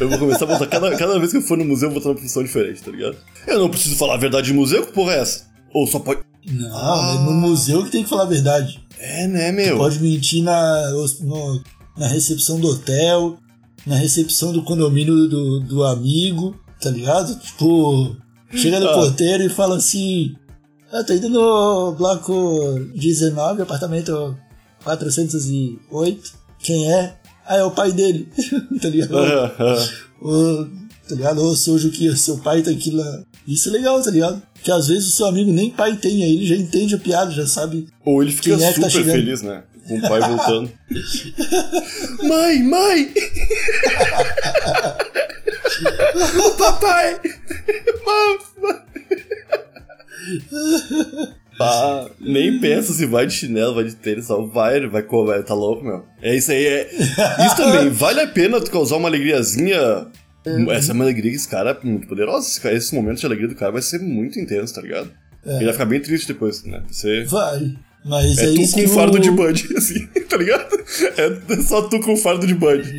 Eu 0.00 0.08
vou 0.10 0.18
começar 0.18 0.44
a 0.44 0.48
botar 0.48 0.66
cada, 0.66 0.94
cada 0.96 1.18
vez 1.18 1.30
que 1.30 1.38
eu 1.38 1.42
for 1.42 1.56
no 1.56 1.64
museu, 1.64 1.88
eu 1.88 1.92
vou 1.92 2.00
botar 2.00 2.10
uma 2.10 2.16
profissão 2.16 2.42
diferente, 2.42 2.82
tá 2.82 2.90
ligado? 2.90 3.16
Eu 3.46 3.58
não 3.60 3.70
preciso 3.70 3.96
falar 3.96 4.14
a 4.14 4.18
verdade 4.18 4.48
de 4.48 4.52
museu, 4.52 4.84
que 4.86 4.92
porra 4.92 5.14
é 5.14 5.20
essa? 5.20 5.46
Ou 5.72 5.86
só 5.86 5.98
pode. 5.98 6.20
Não, 6.46 7.10
é 7.10 7.24
no 7.24 7.32
museu 7.32 7.82
que 7.84 7.90
tem 7.90 8.02
que 8.02 8.08
falar 8.10 8.24
a 8.24 8.26
verdade. 8.26 8.84
É, 8.98 9.26
né, 9.26 9.50
meu? 9.52 9.78
Pode 9.78 9.98
mentir 10.00 10.42
na, 10.42 10.90
no- 11.22 11.62
na 11.96 12.06
recepção 12.08 12.60
do 12.60 12.68
hotel, 12.68 13.38
na 13.86 13.96
recepção 13.96 14.52
do 14.52 14.62
condomínio 14.62 15.28
do, 15.28 15.60
do 15.60 15.82
amigo, 15.84 16.54
tá 16.80 16.90
ligado? 16.90 17.34
Tipo, 17.40 18.14
chega 18.52 18.78
no 18.80 18.88
Ah. 18.90 18.94
porteiro 18.94 19.42
e 19.44 19.48
fala 19.48 19.76
assim: 19.78 20.34
Ah, 20.92 21.02
tô 21.02 21.14
indo 21.14 21.28
no 21.30 21.92
bloco 21.92 22.78
19, 22.94 23.62
apartamento 23.62 24.36
408. 24.84 26.43
Quem 26.64 26.90
é? 26.90 27.14
Ah, 27.46 27.58
é 27.58 27.62
o 27.62 27.70
pai 27.70 27.92
dele, 27.92 28.26
tá 28.80 28.88
ligado? 28.88 29.14
Ô, 30.20 30.64
tá 31.06 31.14
ligado? 31.14 31.42
Ô, 31.42 31.54
seu 31.54 31.78
Juquinha, 31.78 32.16
seu 32.16 32.38
pai 32.38 32.62
tá 32.62 32.70
aqui 32.70 32.90
lá. 32.90 33.22
Isso 33.46 33.68
é 33.68 33.72
legal, 33.72 34.02
tá 34.02 34.10
ligado? 34.10 34.42
Porque 34.54 34.72
às 34.72 34.88
vezes 34.88 35.08
o 35.08 35.12
seu 35.12 35.26
amigo 35.26 35.52
nem 35.52 35.70
pai 35.70 35.94
tem, 35.96 36.24
aí 36.24 36.36
ele 36.36 36.46
já 36.46 36.56
entende 36.56 36.94
a 36.94 36.98
piada, 36.98 37.30
já 37.30 37.46
sabe. 37.46 37.86
Ou 38.02 38.22
ele 38.22 38.32
fica 38.32 38.54
é 38.54 38.56
que 38.56 38.62
tá 38.62 38.72
super 38.72 38.90
chegando? 38.90 39.12
feliz, 39.12 39.42
né? 39.42 39.62
Com 39.86 39.98
o 39.98 40.00
pai 40.00 40.20
voltando. 40.20 40.72
mãe, 42.26 42.62
mãe! 42.62 43.12
o 46.46 46.50
papai! 46.52 47.20
Mãe! 48.06 48.38
Nem 52.20 52.58
pensa 52.60 52.92
se 52.92 53.06
vai 53.06 53.26
de 53.26 53.32
chinelo, 53.34 53.74
vai 53.74 53.84
de 53.84 53.94
tênis, 53.94 54.26
só 54.26 54.42
vai, 54.46 54.86
vai 54.88 55.02
comer, 55.02 55.42
tá 55.44 55.54
louco, 55.54 55.84
meu. 55.84 56.04
É 56.22 56.34
isso 56.36 56.50
aí, 56.50 56.64
é. 56.66 56.90
Isso 56.94 57.56
também, 57.56 57.88
vale 57.94 58.20
a 58.20 58.26
pena 58.26 58.60
tu 58.60 58.70
causar 58.70 58.96
uma 58.96 59.08
alegriazinha. 59.08 60.06
Essa 60.70 60.92
é 60.92 60.94
uma 60.94 61.04
alegria 61.04 61.30
que 61.30 61.36
esse 61.36 61.48
cara 61.48 61.70
é 61.82 61.86
muito 61.86 62.06
poderosa. 62.06 62.46
Esse 62.46 62.60
cara- 62.60 62.74
Esse 62.74 62.94
momento 62.94 63.18
de 63.20 63.26
alegria 63.26 63.48
do 63.48 63.54
cara 63.54 63.72
vai 63.72 63.80
ser 63.82 63.98
muito 64.00 64.38
intenso, 64.38 64.74
tá 64.74 64.82
ligado? 64.82 65.10
Ele 65.46 65.64
vai 65.64 65.72
ficar 65.72 65.84
bem 65.86 66.00
triste 66.00 66.26
depois, 66.28 66.62
né? 66.64 66.82
Você. 66.90 67.24
Vai. 67.24 67.74
Mas 68.04 68.36
é, 68.38 68.52
É, 68.52 68.54
tu 68.54 68.72
com 68.72 68.80
um 68.82 68.88
fardo 68.88 69.16
o- 69.16 69.20
de 69.20 69.30
Bud, 69.30 69.68
assim, 69.76 70.06
tá 70.28 70.36
ligado? 70.36 70.66
É 71.16 71.56
só 71.62 71.82
tu 71.82 71.98
com 72.00 72.12
um 72.12 72.16
fardo 72.16 72.46
de 72.46 72.54
Bud. 72.54 72.92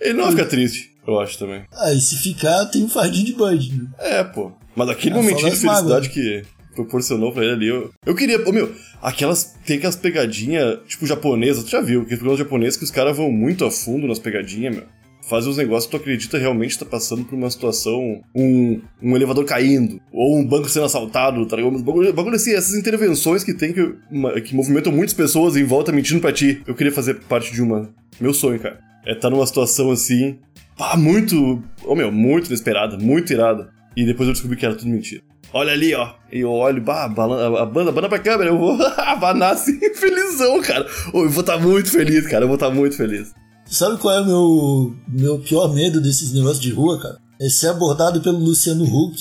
Ele 0.00 0.12
não 0.14 0.24
vai 0.24 0.32
ficar 0.32 0.44
triste, 0.46 0.90
eu 1.06 1.18
acho 1.18 1.36
também. 1.38 1.64
Ah, 1.72 1.92
e 1.92 2.00
se 2.00 2.16
ficar, 2.16 2.66
tem 2.66 2.84
um 2.84 2.88
fardinho 2.88 3.24
de 3.26 3.32
Bud. 3.32 3.72
Né? 3.76 3.86
É, 3.98 4.22
pô. 4.24 4.52
Mas 4.76 4.88
aquele 4.88 5.14
É, 5.14 5.18
momentinho 5.18 5.50
de 5.50 5.56
felicidade 5.56 6.08
que 6.10 6.42
proporcionou 6.74 7.32
pra 7.32 7.42
ele 7.44 7.52
ali, 7.52 7.68
eu, 7.68 7.90
eu 8.04 8.14
queria. 8.14 8.42
Ô, 8.48 8.52
meu, 8.52 8.70
aquelas. 9.02 9.54
Tem 9.66 9.76
aquelas 9.78 9.96
pegadinhas, 9.96 10.78
tipo, 10.86 11.06
japonesas, 11.06 11.64
tu 11.64 11.70
já 11.70 11.80
viu? 11.80 12.00
Aqueles 12.02 12.18
programas 12.18 12.38
japoneses 12.38 12.76
que 12.76 12.84
os 12.84 12.90
caras 12.90 13.16
vão 13.16 13.30
muito 13.32 13.64
a 13.64 13.70
fundo 13.70 14.06
nas 14.06 14.18
pegadinhas, 14.18 14.74
meu. 14.74 14.84
Fazem 15.26 15.50
uns 15.50 15.56
negócios 15.56 15.86
que 15.86 15.90
tu 15.92 15.96
acredita 16.02 16.36
realmente 16.36 16.78
tá 16.78 16.84
passando 16.84 17.24
por 17.24 17.34
uma 17.34 17.50
situação. 17.50 18.20
Um, 18.34 18.82
um 19.02 19.16
elevador 19.16 19.46
caindo, 19.46 19.98
ou 20.12 20.36
um 20.38 20.44
banco 20.44 20.68
sendo 20.68 20.84
assaltado, 20.84 21.46
tá 21.46 21.56
ligado? 21.56 21.82
Bagulho, 21.82 22.12
bagulho 22.12 22.36
assim, 22.36 22.52
essas 22.52 22.74
intervenções 22.74 23.42
que 23.42 23.54
tem 23.54 23.72
que, 23.72 23.94
uma- 24.10 24.38
que 24.40 24.54
movimentam 24.54 24.92
muitas 24.92 25.14
pessoas 25.14 25.56
em 25.56 25.64
volta 25.64 25.90
mentindo 25.92 26.20
pra 26.20 26.30
ti. 26.30 26.60
Eu 26.66 26.74
queria 26.74 26.92
fazer 26.92 27.20
parte 27.20 27.52
de 27.54 27.62
uma. 27.62 27.88
Meu 28.20 28.34
sonho, 28.34 28.60
cara. 28.60 28.78
É 29.06 29.12
estar 29.12 29.30
numa 29.30 29.46
situação 29.46 29.90
assim. 29.90 30.38
Pá, 30.76 30.94
muito. 30.94 31.62
Ô 31.84 31.94
meu, 31.94 32.12
muito 32.12 32.48
inesperada, 32.48 32.98
muito 32.98 33.32
irada. 33.32 33.70
E 33.96 34.04
depois 34.04 34.26
eu 34.28 34.32
descobri 34.34 34.56
que 34.58 34.66
era 34.66 34.74
tudo 34.74 34.90
mentira. 34.90 35.22
Olha 35.54 35.72
ali, 35.72 35.94
ó. 35.94 36.10
E 36.32 36.40
eu 36.40 36.50
olho, 36.50 36.82
bah, 36.82 37.08
balan- 37.08 37.56
a 37.62 37.64
banda, 37.64 37.92
banda 37.92 38.08
pra 38.08 38.18
câmera, 38.18 38.50
eu 38.50 38.58
vou 38.58 38.76
abanar 38.98 39.52
assim, 39.54 39.78
felizão, 39.94 40.60
cara. 40.60 40.84
Eu 41.14 41.30
vou 41.30 41.40
estar 41.40 41.58
muito 41.58 41.90
feliz, 41.90 42.26
cara. 42.26 42.44
Eu 42.44 42.48
vou 42.48 42.56
estar 42.56 42.70
muito 42.70 42.96
feliz. 42.96 43.32
Sabe 43.66 43.96
qual 43.98 44.14
é 44.14 44.20
o 44.20 44.24
meu, 44.26 44.94
meu 45.08 45.38
pior 45.38 45.72
medo 45.72 46.00
desses 46.00 46.32
negócios 46.34 46.60
de 46.60 46.70
rua, 46.72 47.00
cara? 47.00 47.18
É 47.40 47.48
ser 47.48 47.68
abordado 47.68 48.20
pelo 48.20 48.38
Luciano 48.38 48.84
Huck 48.84 49.16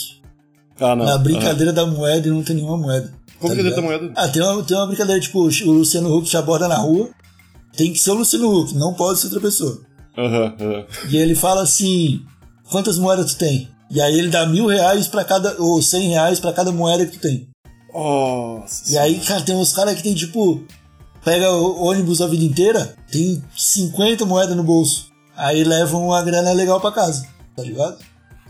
Ah, 0.79 0.95
não. 0.95 1.05
na 1.05 1.17
brincadeira 1.17 1.71
da 1.71 1.85
moeda 1.85 2.27
e 2.27 2.31
não 2.31 2.43
tem 2.43 2.55
nenhuma 2.57 2.77
moeda. 2.77 3.13
Como 3.39 3.55
tá 3.55 3.61
brincadeira 3.61 3.75
da 3.75 3.81
ligado? 3.81 4.01
moeda? 4.03 4.13
Ah, 4.19 4.27
tem 4.27 4.41
uma, 4.41 4.63
tem 4.63 4.75
uma 4.77 4.87
brincadeira, 4.87 5.21
tipo, 5.21 5.39
o 5.39 5.71
Luciano 5.71 6.13
Huck 6.15 6.27
te 6.29 6.35
aborda 6.37 6.67
na 6.67 6.77
rua, 6.77 7.09
tem 7.77 7.93
que 7.93 7.99
ser 7.99 8.11
o 8.11 8.15
Luciano 8.15 8.49
Huck, 8.59 8.75
não 8.75 8.93
pode 8.93 9.19
ser 9.19 9.27
outra 9.27 9.41
pessoa. 9.41 9.79
Aham, 10.17 10.53
aham. 10.59 10.85
E 11.09 11.17
ele 11.17 11.35
fala 11.35 11.61
assim: 11.63 12.21
quantas 12.69 12.97
moedas 12.99 13.33
tu 13.33 13.37
tem? 13.39 13.67
E 13.91 14.01
aí 14.01 14.17
ele 14.17 14.29
dá 14.29 14.45
mil 14.45 14.65
reais 14.67 15.07
pra 15.07 15.23
cada, 15.23 15.55
ou 15.61 15.81
cem 15.81 16.09
reais 16.09 16.39
pra 16.39 16.53
cada 16.53 16.71
moeda 16.71 17.05
que 17.05 17.17
tu 17.17 17.21
tem. 17.21 17.47
Nossa. 17.93 18.91
E 18.91 18.97
aí, 18.97 19.19
cara, 19.19 19.41
tem 19.41 19.55
uns 19.55 19.73
caras 19.73 19.95
que 19.95 20.03
tem 20.03 20.15
tipo. 20.15 20.63
Pega 21.23 21.49
o 21.51 21.85
ônibus 21.85 22.19
a 22.21 22.27
vida 22.27 22.43
inteira, 22.43 22.95
tem 23.09 23.41
50 23.55 24.25
moedas 24.25 24.57
no 24.57 24.63
bolso. 24.63 25.07
Aí 25.37 25.63
levam 25.63 26.07
uma 26.07 26.21
grana 26.21 26.51
legal 26.51 26.81
pra 26.81 26.91
casa, 26.91 27.25
tá 27.55 27.63
ligado? 27.63 27.97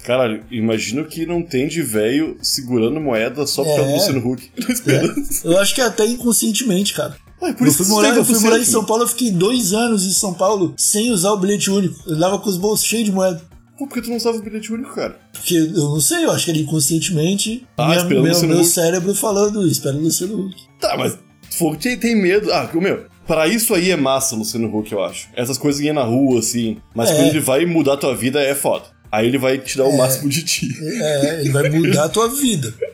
Caralho, 0.04 0.44
imagino 0.52 1.06
que 1.06 1.26
não 1.26 1.42
tem 1.44 1.68
de 1.68 1.82
velho 1.82 2.38
segurando 2.42 3.00
moeda 3.00 3.46
só 3.46 3.64
É. 3.64 3.94
Luciano 3.94 4.28
Huck. 4.28 4.52
Espera. 4.68 5.08
Eu 5.44 5.58
acho 5.60 5.76
que 5.76 5.82
até 5.82 6.06
inconscientemente, 6.06 6.94
cara. 6.94 7.16
Ah, 7.42 7.54
por 7.54 7.68
Eu 7.68 7.72
isso 7.72 7.78
fui, 7.78 7.86
que 7.86 7.92
morar, 7.92 8.16
eu 8.16 8.26
fui 8.26 8.36
100%, 8.36 8.42
morar 8.42 8.60
em 8.60 8.66
São 8.66 8.84
Paulo, 8.84 9.04
eu 9.04 9.08
fiquei 9.08 9.32
dois 9.32 9.72
anos 9.72 10.04
em 10.06 10.12
São 10.12 10.34
Paulo 10.34 10.74
sem 10.78 11.12
usar 11.12 11.32
o 11.32 11.38
bilhete 11.38 11.70
único. 11.70 11.96
Eu 12.10 12.18
dava 12.18 12.40
com 12.40 12.50
os 12.50 12.58
bolsos 12.58 12.86
cheios 12.86 13.06
de 13.06 13.12
moeda. 13.12 13.42
Pô, 13.84 13.88
por 13.88 13.94
que 13.96 14.02
tu 14.02 14.10
não 14.10 14.18
usava 14.18 14.38
o 14.38 14.42
bilhete 14.42 14.72
único, 14.72 14.94
cara? 14.96 15.18
Porque 15.34 15.56
eu 15.56 15.68
não 15.90 16.00
sei, 16.00 16.24
eu 16.26 16.32
acho 16.32 16.46
que 16.46 16.52
ele 16.52 16.62
inconscientemente. 16.62 17.66
Ah, 17.78 17.88
minha- 17.88 18.20
o 18.20 18.24
meu, 18.24 18.42
meu 18.48 18.58
Huck. 18.60 18.66
cérebro 18.66 19.14
falando, 19.16 19.68
espera 19.68 19.96
o 19.96 20.00
Luciano 20.02 20.46
Huck. 20.48 20.56
Tá, 20.80 20.96
mas 20.98 21.18
fogo 21.58 21.76
tem, 21.76 21.98
tem 21.98 22.16
medo. 22.16 22.52
Ah, 22.54 22.70
meu, 22.74 23.06
para 23.28 23.48
isso 23.48 23.74
aí 23.74 23.92
é 23.92 23.96
massa, 23.96 24.36
Luciano 24.36 24.68
Huck, 24.76 24.92
eu 24.92 25.04
acho. 25.04 25.28
Essas 25.36 25.58
coisas 25.58 25.82
iam 25.82 25.96
na 25.96 26.04
rua, 26.04 26.40
assim. 26.40 26.78
Mas 26.96 27.10
É. 27.10 27.16
quando 27.16 27.28
ele 27.30 27.40
vai 27.40 27.66
mudar 27.66 27.98
tua 27.98 28.16
vida, 28.16 28.42
é 28.42 28.56
foda. 28.56 28.86
Aí 29.12 29.28
ele 29.28 29.38
vai 29.38 29.58
te 29.60 29.78
dar 29.78 29.84
o 29.86 29.98
máximo 29.98 30.30
de 30.30 30.44
ti. 30.44 30.68
É, 30.82 31.42
ele 31.42 31.50
vai 31.52 31.70
mudar 31.70 32.06
a 32.06 32.10
tua 32.10 32.30
vida. 32.30 32.74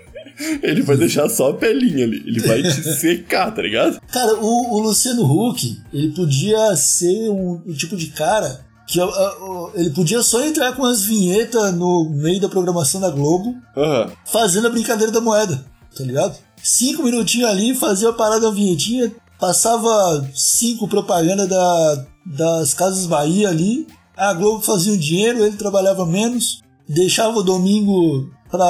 Ele 0.64 0.82
vai 0.84 0.96
deixar 0.96 1.28
só 1.28 1.50
a 1.50 1.54
pelinha 1.54 2.06
ali. 2.06 2.24
Ele 2.26 2.40
vai 2.40 2.62
te 2.64 2.72
secar, 2.96 3.52
tá 3.54 3.62
ligado? 3.62 4.00
Cara, 4.10 4.36
o, 4.36 4.74
o 4.76 4.80
Luciano 4.80 5.24
Huck, 5.26 5.78
ele 5.94 6.14
podia 6.14 6.74
ser 6.78 7.30
um, 7.30 7.62
um 7.68 7.74
tipo 7.74 7.98
de 7.98 8.08
cara 8.08 8.62
que 8.92 9.00
ó, 9.00 9.70
ele 9.76 9.92
podia 9.92 10.24
só 10.24 10.44
entrar 10.44 10.74
com 10.76 10.84
as 10.84 11.04
vinhetas 11.04 11.74
no 11.76 12.10
meio 12.10 12.40
da 12.42 12.50
programação 12.50 13.00
da 13.00 13.12
Globo, 13.12 13.54
Aham. 13.78 14.12
fazendo 14.26 14.66
a 14.68 14.72
brincadeira 14.72 15.12
da 15.12 15.22
moeda, 15.22 15.64
tá 15.96 16.04
ligado? 16.04 16.36
Cinco 16.64 17.04
minutinhos 17.04 17.50
ali, 17.50 17.76
fazia 17.76 18.10
a 18.10 18.14
parada 18.14 18.42
da 18.42 18.50
vinhetinha, 18.52 19.12
passava 19.40 20.28
cinco 20.34 20.88
propaganda 20.88 21.46
da, 21.48 22.06
das 22.26 22.74
Casas 22.74 23.06
Bahia 23.06 23.50
ali, 23.50 23.86
a 24.18 24.34
Globo 24.34 24.62
fazia 24.64 24.92
o 24.94 24.98
dinheiro, 24.98 25.46
ele 25.46 25.56
trabalhava 25.56 26.04
menos, 26.06 26.62
deixava 26.88 27.38
o 27.38 27.44
domingo 27.44 28.28
pra 28.50 28.66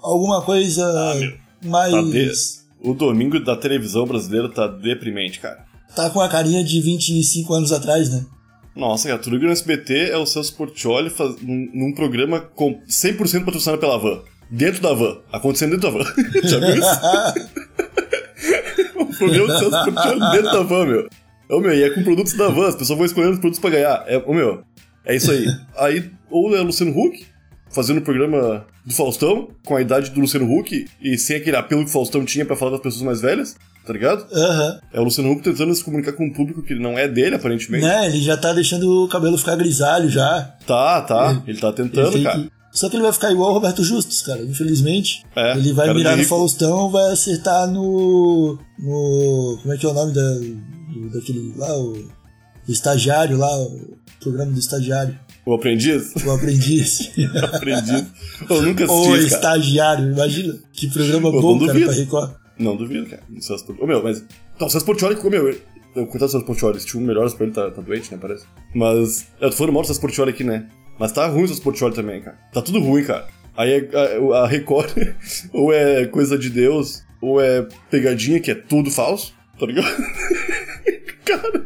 alguma 0.00 0.42
coisa 0.42 0.84
Ah, 0.86 1.66
mais... 1.66 1.92
Tá 1.92 2.02
de- 2.02 2.32
O 2.84 2.94
domingo 2.94 3.42
da 3.42 3.56
televisão 3.56 4.04
brasileira 4.04 4.48
tá 4.50 4.66
deprimente, 4.66 5.40
cara. 5.40 5.64
Tá 5.96 6.10
com 6.10 6.20
a 6.20 6.28
carinha 6.28 6.62
de 6.64 6.80
25 6.82 7.54
anos 7.54 7.72
atrás, 7.72 8.10
né? 8.10 8.24
Nossa, 8.74 9.08
cara, 9.08 9.20
tudo 9.20 9.38
que 9.38 9.44
no 9.44 9.52
SBT 9.52 10.10
é 10.10 10.16
o 10.16 10.24
Celso 10.24 10.54
Portioli 10.56 11.10
faz, 11.10 11.40
num, 11.42 11.68
num 11.74 11.92
programa 11.92 12.40
com 12.40 12.80
100% 12.88 13.44
patrocinado 13.44 13.78
pela 13.78 13.98
van. 13.98 14.22
Dentro 14.50 14.82
da 14.82 14.94
van. 14.94 15.18
Acontecendo 15.30 15.72
dentro 15.72 15.90
da 15.90 15.98
van. 15.98 16.04
Já 16.44 16.58
viu 16.58 16.74
isso? 16.76 17.00
o 18.98 19.06
programa 19.16 19.46
do 19.46 19.58
Celso 19.58 19.84
Portioli 19.84 20.20
dentro 20.32 20.52
da 20.52 20.62
van, 20.62 20.86
meu. 20.86 21.08
Ô, 21.50 21.60
meu, 21.60 21.74
e 21.74 21.82
é 21.82 21.90
com 21.90 22.02
produtos 22.02 22.32
da 22.32 22.48
van. 22.48 22.68
As 22.68 22.76
pessoas 22.76 22.96
vão 22.96 23.06
escolhendo 23.06 23.34
os 23.34 23.40
produtos 23.40 23.60
pra 23.60 23.70
ganhar. 23.70 24.04
É, 24.06 24.16
ô, 24.16 24.32
meu, 24.32 24.64
é 25.04 25.16
isso 25.16 25.30
aí. 25.30 25.46
Aí, 25.76 26.10
ou 26.30 26.56
é 26.56 26.60
o 26.60 26.64
Luciano 26.64 26.98
Huck, 26.98 27.26
fazendo 27.70 27.98
o 27.98 28.02
programa 28.02 28.66
do 28.84 28.94
Faustão, 28.94 29.48
com 29.66 29.76
a 29.76 29.82
idade 29.82 30.10
do 30.10 30.20
Luciano 30.20 30.50
Huck, 30.50 30.86
e 31.00 31.18
sem 31.18 31.36
aquele 31.36 31.56
apelo 31.56 31.82
que 31.82 31.90
o 31.90 31.92
Faustão 31.92 32.24
tinha 32.24 32.44
pra 32.44 32.56
falar 32.56 32.72
das 32.72 32.80
pessoas 32.80 33.02
mais 33.02 33.20
velhas, 33.20 33.56
tá 33.86 33.92
ligado? 33.92 34.26
Aham. 34.32 34.80
É 34.92 35.00
o 35.00 35.04
Luciano 35.04 35.30
Huck 35.32 35.42
tentando 35.42 35.74
se 35.74 35.84
comunicar 35.84 36.12
com 36.12 36.24
um 36.24 36.32
público 36.32 36.62
que 36.62 36.74
não 36.74 36.98
é 36.98 37.06
dele, 37.08 37.36
aparentemente. 37.36 37.84
Né? 37.84 38.06
Ele 38.06 38.20
já 38.22 38.36
tá 38.36 38.52
deixando 38.52 39.04
o 39.04 39.08
cabelo 39.08 39.36
ficar 39.38 39.56
grisalho 39.56 40.08
já. 40.08 40.54
Tá, 40.66 41.00
tá. 41.02 41.42
Ele 41.46 41.58
tá 41.58 41.68
Ele 41.68 41.76
tentando, 41.76 42.12
tem 42.12 42.22
cara. 42.22 42.38
que- 42.40 42.50
Só 42.72 42.88
que 42.88 42.96
ele 42.96 43.02
vai 43.02 43.12
ficar 43.12 43.30
igual 43.30 43.50
o 43.50 43.54
Roberto 43.54 43.84
Justus, 43.84 44.22
cara. 44.22 44.40
Infelizmente. 44.42 45.24
É, 45.36 45.52
ele 45.56 45.72
vai 45.72 45.92
mirar 45.92 46.16
no. 46.16 46.24
Faustão, 46.24 46.90
vai 46.90 47.12
acertar 47.12 47.66
no. 47.70 48.58
no. 48.78 49.58
Como 49.62 49.74
é 49.74 49.76
que 49.76 49.84
é 49.84 49.88
o 49.88 49.92
nome 49.94 50.12
da, 50.14 50.22
do- 50.34 51.10
daquele. 51.12 51.52
lá, 51.56 51.76
o. 51.78 51.92
o 51.92 52.72
estagiário 52.72 53.36
lá, 53.36 53.48
o 53.62 53.96
programa 54.20 54.52
do 54.52 54.58
estagiário. 54.58 55.18
O 55.44 55.52
aprendiz? 55.54 56.14
O 56.24 56.30
aprendiz. 56.30 57.10
aprendiz. 57.52 58.04
Eu 58.48 58.62
nunca 58.62 58.90
Ou 58.90 59.00
assisti, 59.14 59.30
cara. 59.30 59.40
estagiário, 59.56 60.12
imagina. 60.12 60.54
Que 60.72 60.86
programa 60.88 61.30
Pô, 61.32 61.42
bom, 61.42 61.58
cara, 61.58 61.72
duvido. 61.72 61.86
pra 61.90 61.94
Record. 62.00 62.30
Não 62.62 62.76
duvido, 62.76 63.06
cara. 63.08 63.22
O 63.34 63.40
Celso. 63.42 63.74
Ô, 63.78 63.86
meu, 63.86 64.02
mas. 64.02 64.24
Não, 64.60 64.66
o 64.66 64.70
Celso 64.70 64.86
Portioli, 64.86 65.16
meu. 65.30 65.48
eu- 65.50 65.60
Coitado 66.06 66.24
do 66.26 66.28
Celso 66.30 66.46
Portioli, 66.46 66.76
esse 66.78 66.86
time 66.86 67.04
melhores 67.04 67.34
pra 67.34 67.44
ele 67.44 67.54
tá, 67.54 67.70
tá 67.70 67.82
doente, 67.82 68.10
né? 68.12 68.18
Parece. 68.20 68.44
Mas. 68.74 69.26
Eu 69.40 69.50
tô 69.50 69.56
falando 69.56 69.72
mal 69.74 69.82
do 69.82 70.00
Portioli 70.00 70.30
aqui, 70.30 70.44
né? 70.44 70.68
Mas 70.98 71.12
tá 71.12 71.26
ruim 71.26 71.44
o 71.44 71.46
Celso 71.48 71.62
Portioli 71.62 71.94
também, 71.94 72.22
cara. 72.22 72.38
Tá 72.52 72.62
tudo 72.62 72.80
ruim, 72.80 73.04
cara. 73.04 73.26
Aí 73.56 73.70
é- 73.72 73.88
a, 74.32 74.38
a 74.44 74.46
Record, 74.46 74.90
ou 75.52 75.72
é 75.72 76.06
coisa 76.06 76.38
de 76.38 76.48
Deus, 76.48 77.02
ou 77.20 77.40
é 77.40 77.66
pegadinha, 77.90 78.40
que 78.40 78.50
é 78.50 78.54
tudo 78.54 78.90
falso, 78.90 79.34
tá 79.58 79.66
ligado? 79.66 79.86
cara. 81.24 81.64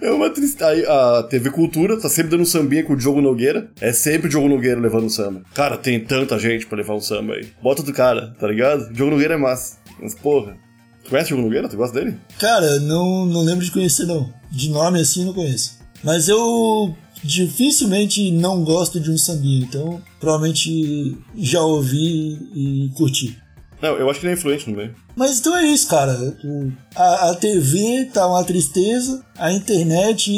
É 0.00 0.10
uma 0.12 0.30
tristeza. 0.30 0.68
Aí 0.70 0.84
a 0.86 1.24
TV 1.24 1.50
Cultura 1.50 1.96
tá 2.00 2.08
sempre 2.08 2.30
dando 2.30 2.42
um 2.42 2.46
sambinha 2.46 2.84
com 2.84 2.92
o 2.92 2.96
Diogo 2.96 3.20
Nogueira. 3.20 3.68
É 3.80 3.92
sempre 3.92 4.28
o 4.28 4.30
Diogo 4.30 4.48
Nogueira 4.48 4.80
levando 4.80 5.04
um 5.06 5.10
samba. 5.10 5.42
Cara, 5.54 5.76
tem 5.76 5.98
tanta 5.98 6.38
gente 6.38 6.66
pra 6.66 6.78
levar 6.78 6.94
um 6.94 7.00
samba 7.00 7.34
aí. 7.34 7.48
Bota 7.60 7.82
do 7.82 7.92
cara, 7.92 8.32
tá 8.38 8.46
ligado? 8.46 8.92
Diogo 8.92 9.10
Nogueira 9.10 9.34
é 9.34 9.36
massa. 9.36 9.78
Mas 10.00 10.14
porra. 10.14 10.56
Tu 11.04 11.10
conhece 11.10 11.32
o 11.32 11.36
Diogo 11.36 11.42
Nogueira? 11.42 11.68
Tu 11.68 11.76
gosta 11.76 11.98
dele? 11.98 12.18
Cara, 12.38 12.80
não, 12.80 13.26
não 13.26 13.42
lembro 13.42 13.64
de 13.64 13.70
conhecer, 13.70 14.06
não. 14.06 14.32
De 14.50 14.68
nome 14.68 15.00
assim, 15.00 15.24
não 15.24 15.32
conheço. 15.32 15.78
Mas 16.02 16.28
eu 16.28 16.94
dificilmente 17.22 18.30
não 18.30 18.62
gosto 18.62 19.00
de 19.00 19.10
um 19.10 19.18
sambinha, 19.18 19.64
então 19.64 20.02
provavelmente 20.20 21.16
já 21.36 21.60
ouvi 21.60 22.38
e 22.54 22.90
curti. 22.96 23.38
Não, 23.80 23.94
eu 23.96 24.08
acho 24.08 24.20
que 24.20 24.26
ele 24.26 24.32
é 24.34 24.36
influente 24.36 24.70
no 24.70 24.76
meio. 24.76 24.94
Mas 25.14 25.38
então 25.38 25.56
é 25.56 25.66
isso, 25.66 25.86
cara. 25.88 26.36
A, 26.94 27.30
a 27.30 27.34
TV 27.34 28.08
tá 28.12 28.26
uma 28.26 28.42
tristeza, 28.42 29.24
a 29.38 29.52
internet, 29.52 30.30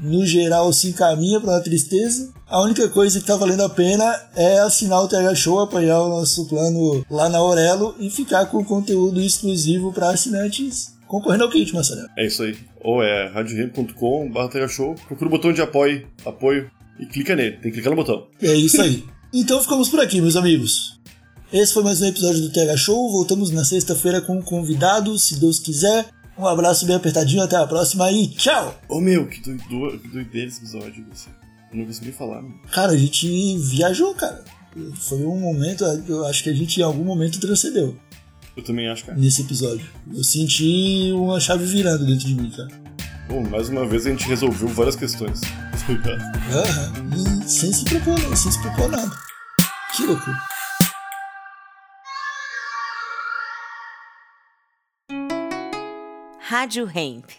no 0.00 0.24
geral, 0.24 0.72
se 0.72 0.88
encaminha 0.88 1.40
pra 1.40 1.50
uma 1.50 1.60
tristeza. 1.60 2.32
A 2.50 2.60
única 2.62 2.88
coisa 2.88 3.20
que 3.20 3.26
tá 3.26 3.36
valendo 3.36 3.62
a 3.62 3.68
pena 3.68 4.04
é 4.34 4.58
assinar 4.58 5.00
o 5.00 5.06
TH 5.06 5.36
Show, 5.36 5.60
apoiar 5.60 6.00
o 6.00 6.08
nosso 6.08 6.48
plano 6.48 7.06
lá 7.08 7.28
na 7.28 7.38
Aurelo 7.38 7.94
e 8.00 8.10
ficar 8.10 8.46
com 8.46 8.64
conteúdo 8.64 9.20
exclusivo 9.20 9.92
pra 9.92 10.10
assinantes 10.10 10.92
concorrendo 11.06 11.44
ao 11.44 11.50
kit, 11.50 11.72
Marcelo. 11.72 12.08
É 12.18 12.26
isso 12.26 12.42
aí. 12.42 12.58
Ou 12.80 13.04
é 13.04 13.28
radiorem.com 13.28 14.32
barra 14.32 14.66
show. 14.66 14.96
Procura 15.06 15.28
o 15.28 15.30
botão 15.30 15.52
de 15.52 15.62
apoio, 15.62 16.08
apoio 16.26 16.68
e 16.98 17.06
clica 17.06 17.36
nele. 17.36 17.52
Tem 17.52 17.70
que 17.70 17.74
clicar 17.74 17.90
no 17.90 17.96
botão. 17.96 18.26
É 18.42 18.52
isso 18.52 18.82
aí. 18.82 19.04
Então 19.32 19.62
ficamos 19.62 19.88
por 19.88 20.00
aqui, 20.00 20.20
meus 20.20 20.34
amigos. 20.34 20.98
Esse 21.52 21.72
foi 21.72 21.84
mais 21.84 22.00
um 22.00 22.06
episódio 22.06 22.40
do 22.40 22.50
TH 22.50 22.76
Show. 22.76 23.12
Voltamos 23.12 23.52
na 23.52 23.64
sexta-feira 23.64 24.20
com 24.20 24.38
um 24.38 24.42
convidado, 24.42 25.16
se 25.16 25.38
Deus 25.38 25.60
quiser. 25.60 26.06
Um 26.36 26.48
abraço 26.48 26.84
bem 26.84 26.96
apertadinho, 26.96 27.40
até 27.40 27.54
a 27.54 27.64
próxima 27.64 28.10
e 28.10 28.26
tchau! 28.26 28.74
Ô 28.88 29.00
meu, 29.00 29.28
que 29.28 29.40
doido, 29.40 30.00
que 30.00 30.08
doideira 30.08 30.48
esse 30.48 30.58
episódio. 30.58 31.06
Você. 31.12 31.28
Eu 31.72 31.78
não 31.78 31.86
consegui 31.86 32.12
falar, 32.12 32.42
mano. 32.42 32.60
Cara, 32.72 32.92
a 32.92 32.96
gente 32.96 33.56
viajou, 33.58 34.14
cara. 34.14 34.44
Foi 34.96 35.24
um 35.24 35.38
momento, 35.38 35.84
eu 36.08 36.24
acho 36.26 36.42
que 36.42 36.50
a 36.50 36.54
gente 36.54 36.80
em 36.80 36.82
algum 36.82 37.04
momento 37.04 37.40
transcendeu. 37.40 37.96
Eu 38.56 38.64
também 38.64 38.88
acho, 38.88 39.04
cara. 39.04 39.18
nesse 39.18 39.42
episódio. 39.42 39.86
Eu 40.12 40.24
senti 40.24 41.12
uma 41.12 41.38
chave 41.38 41.64
virando 41.64 42.04
dentro 42.04 42.26
de 42.26 42.34
mim, 42.34 42.50
cara. 42.50 42.68
Bom, 43.28 43.48
mais 43.48 43.68
uma 43.68 43.86
vez 43.86 44.06
a 44.06 44.10
gente 44.10 44.26
resolveu 44.26 44.68
várias 44.68 44.96
questões. 44.96 45.40
Aham. 46.50 47.44
E 47.44 47.48
sem 47.48 47.72
se 47.72 47.84
propor, 47.84 48.18
sem 48.36 48.50
se 48.50 48.60
propor 48.60 48.88
nada. 48.90 49.10
Que 49.96 50.04
loucura. 50.04 50.36
Rádio 56.40 56.90
Hemp. 56.92 57.30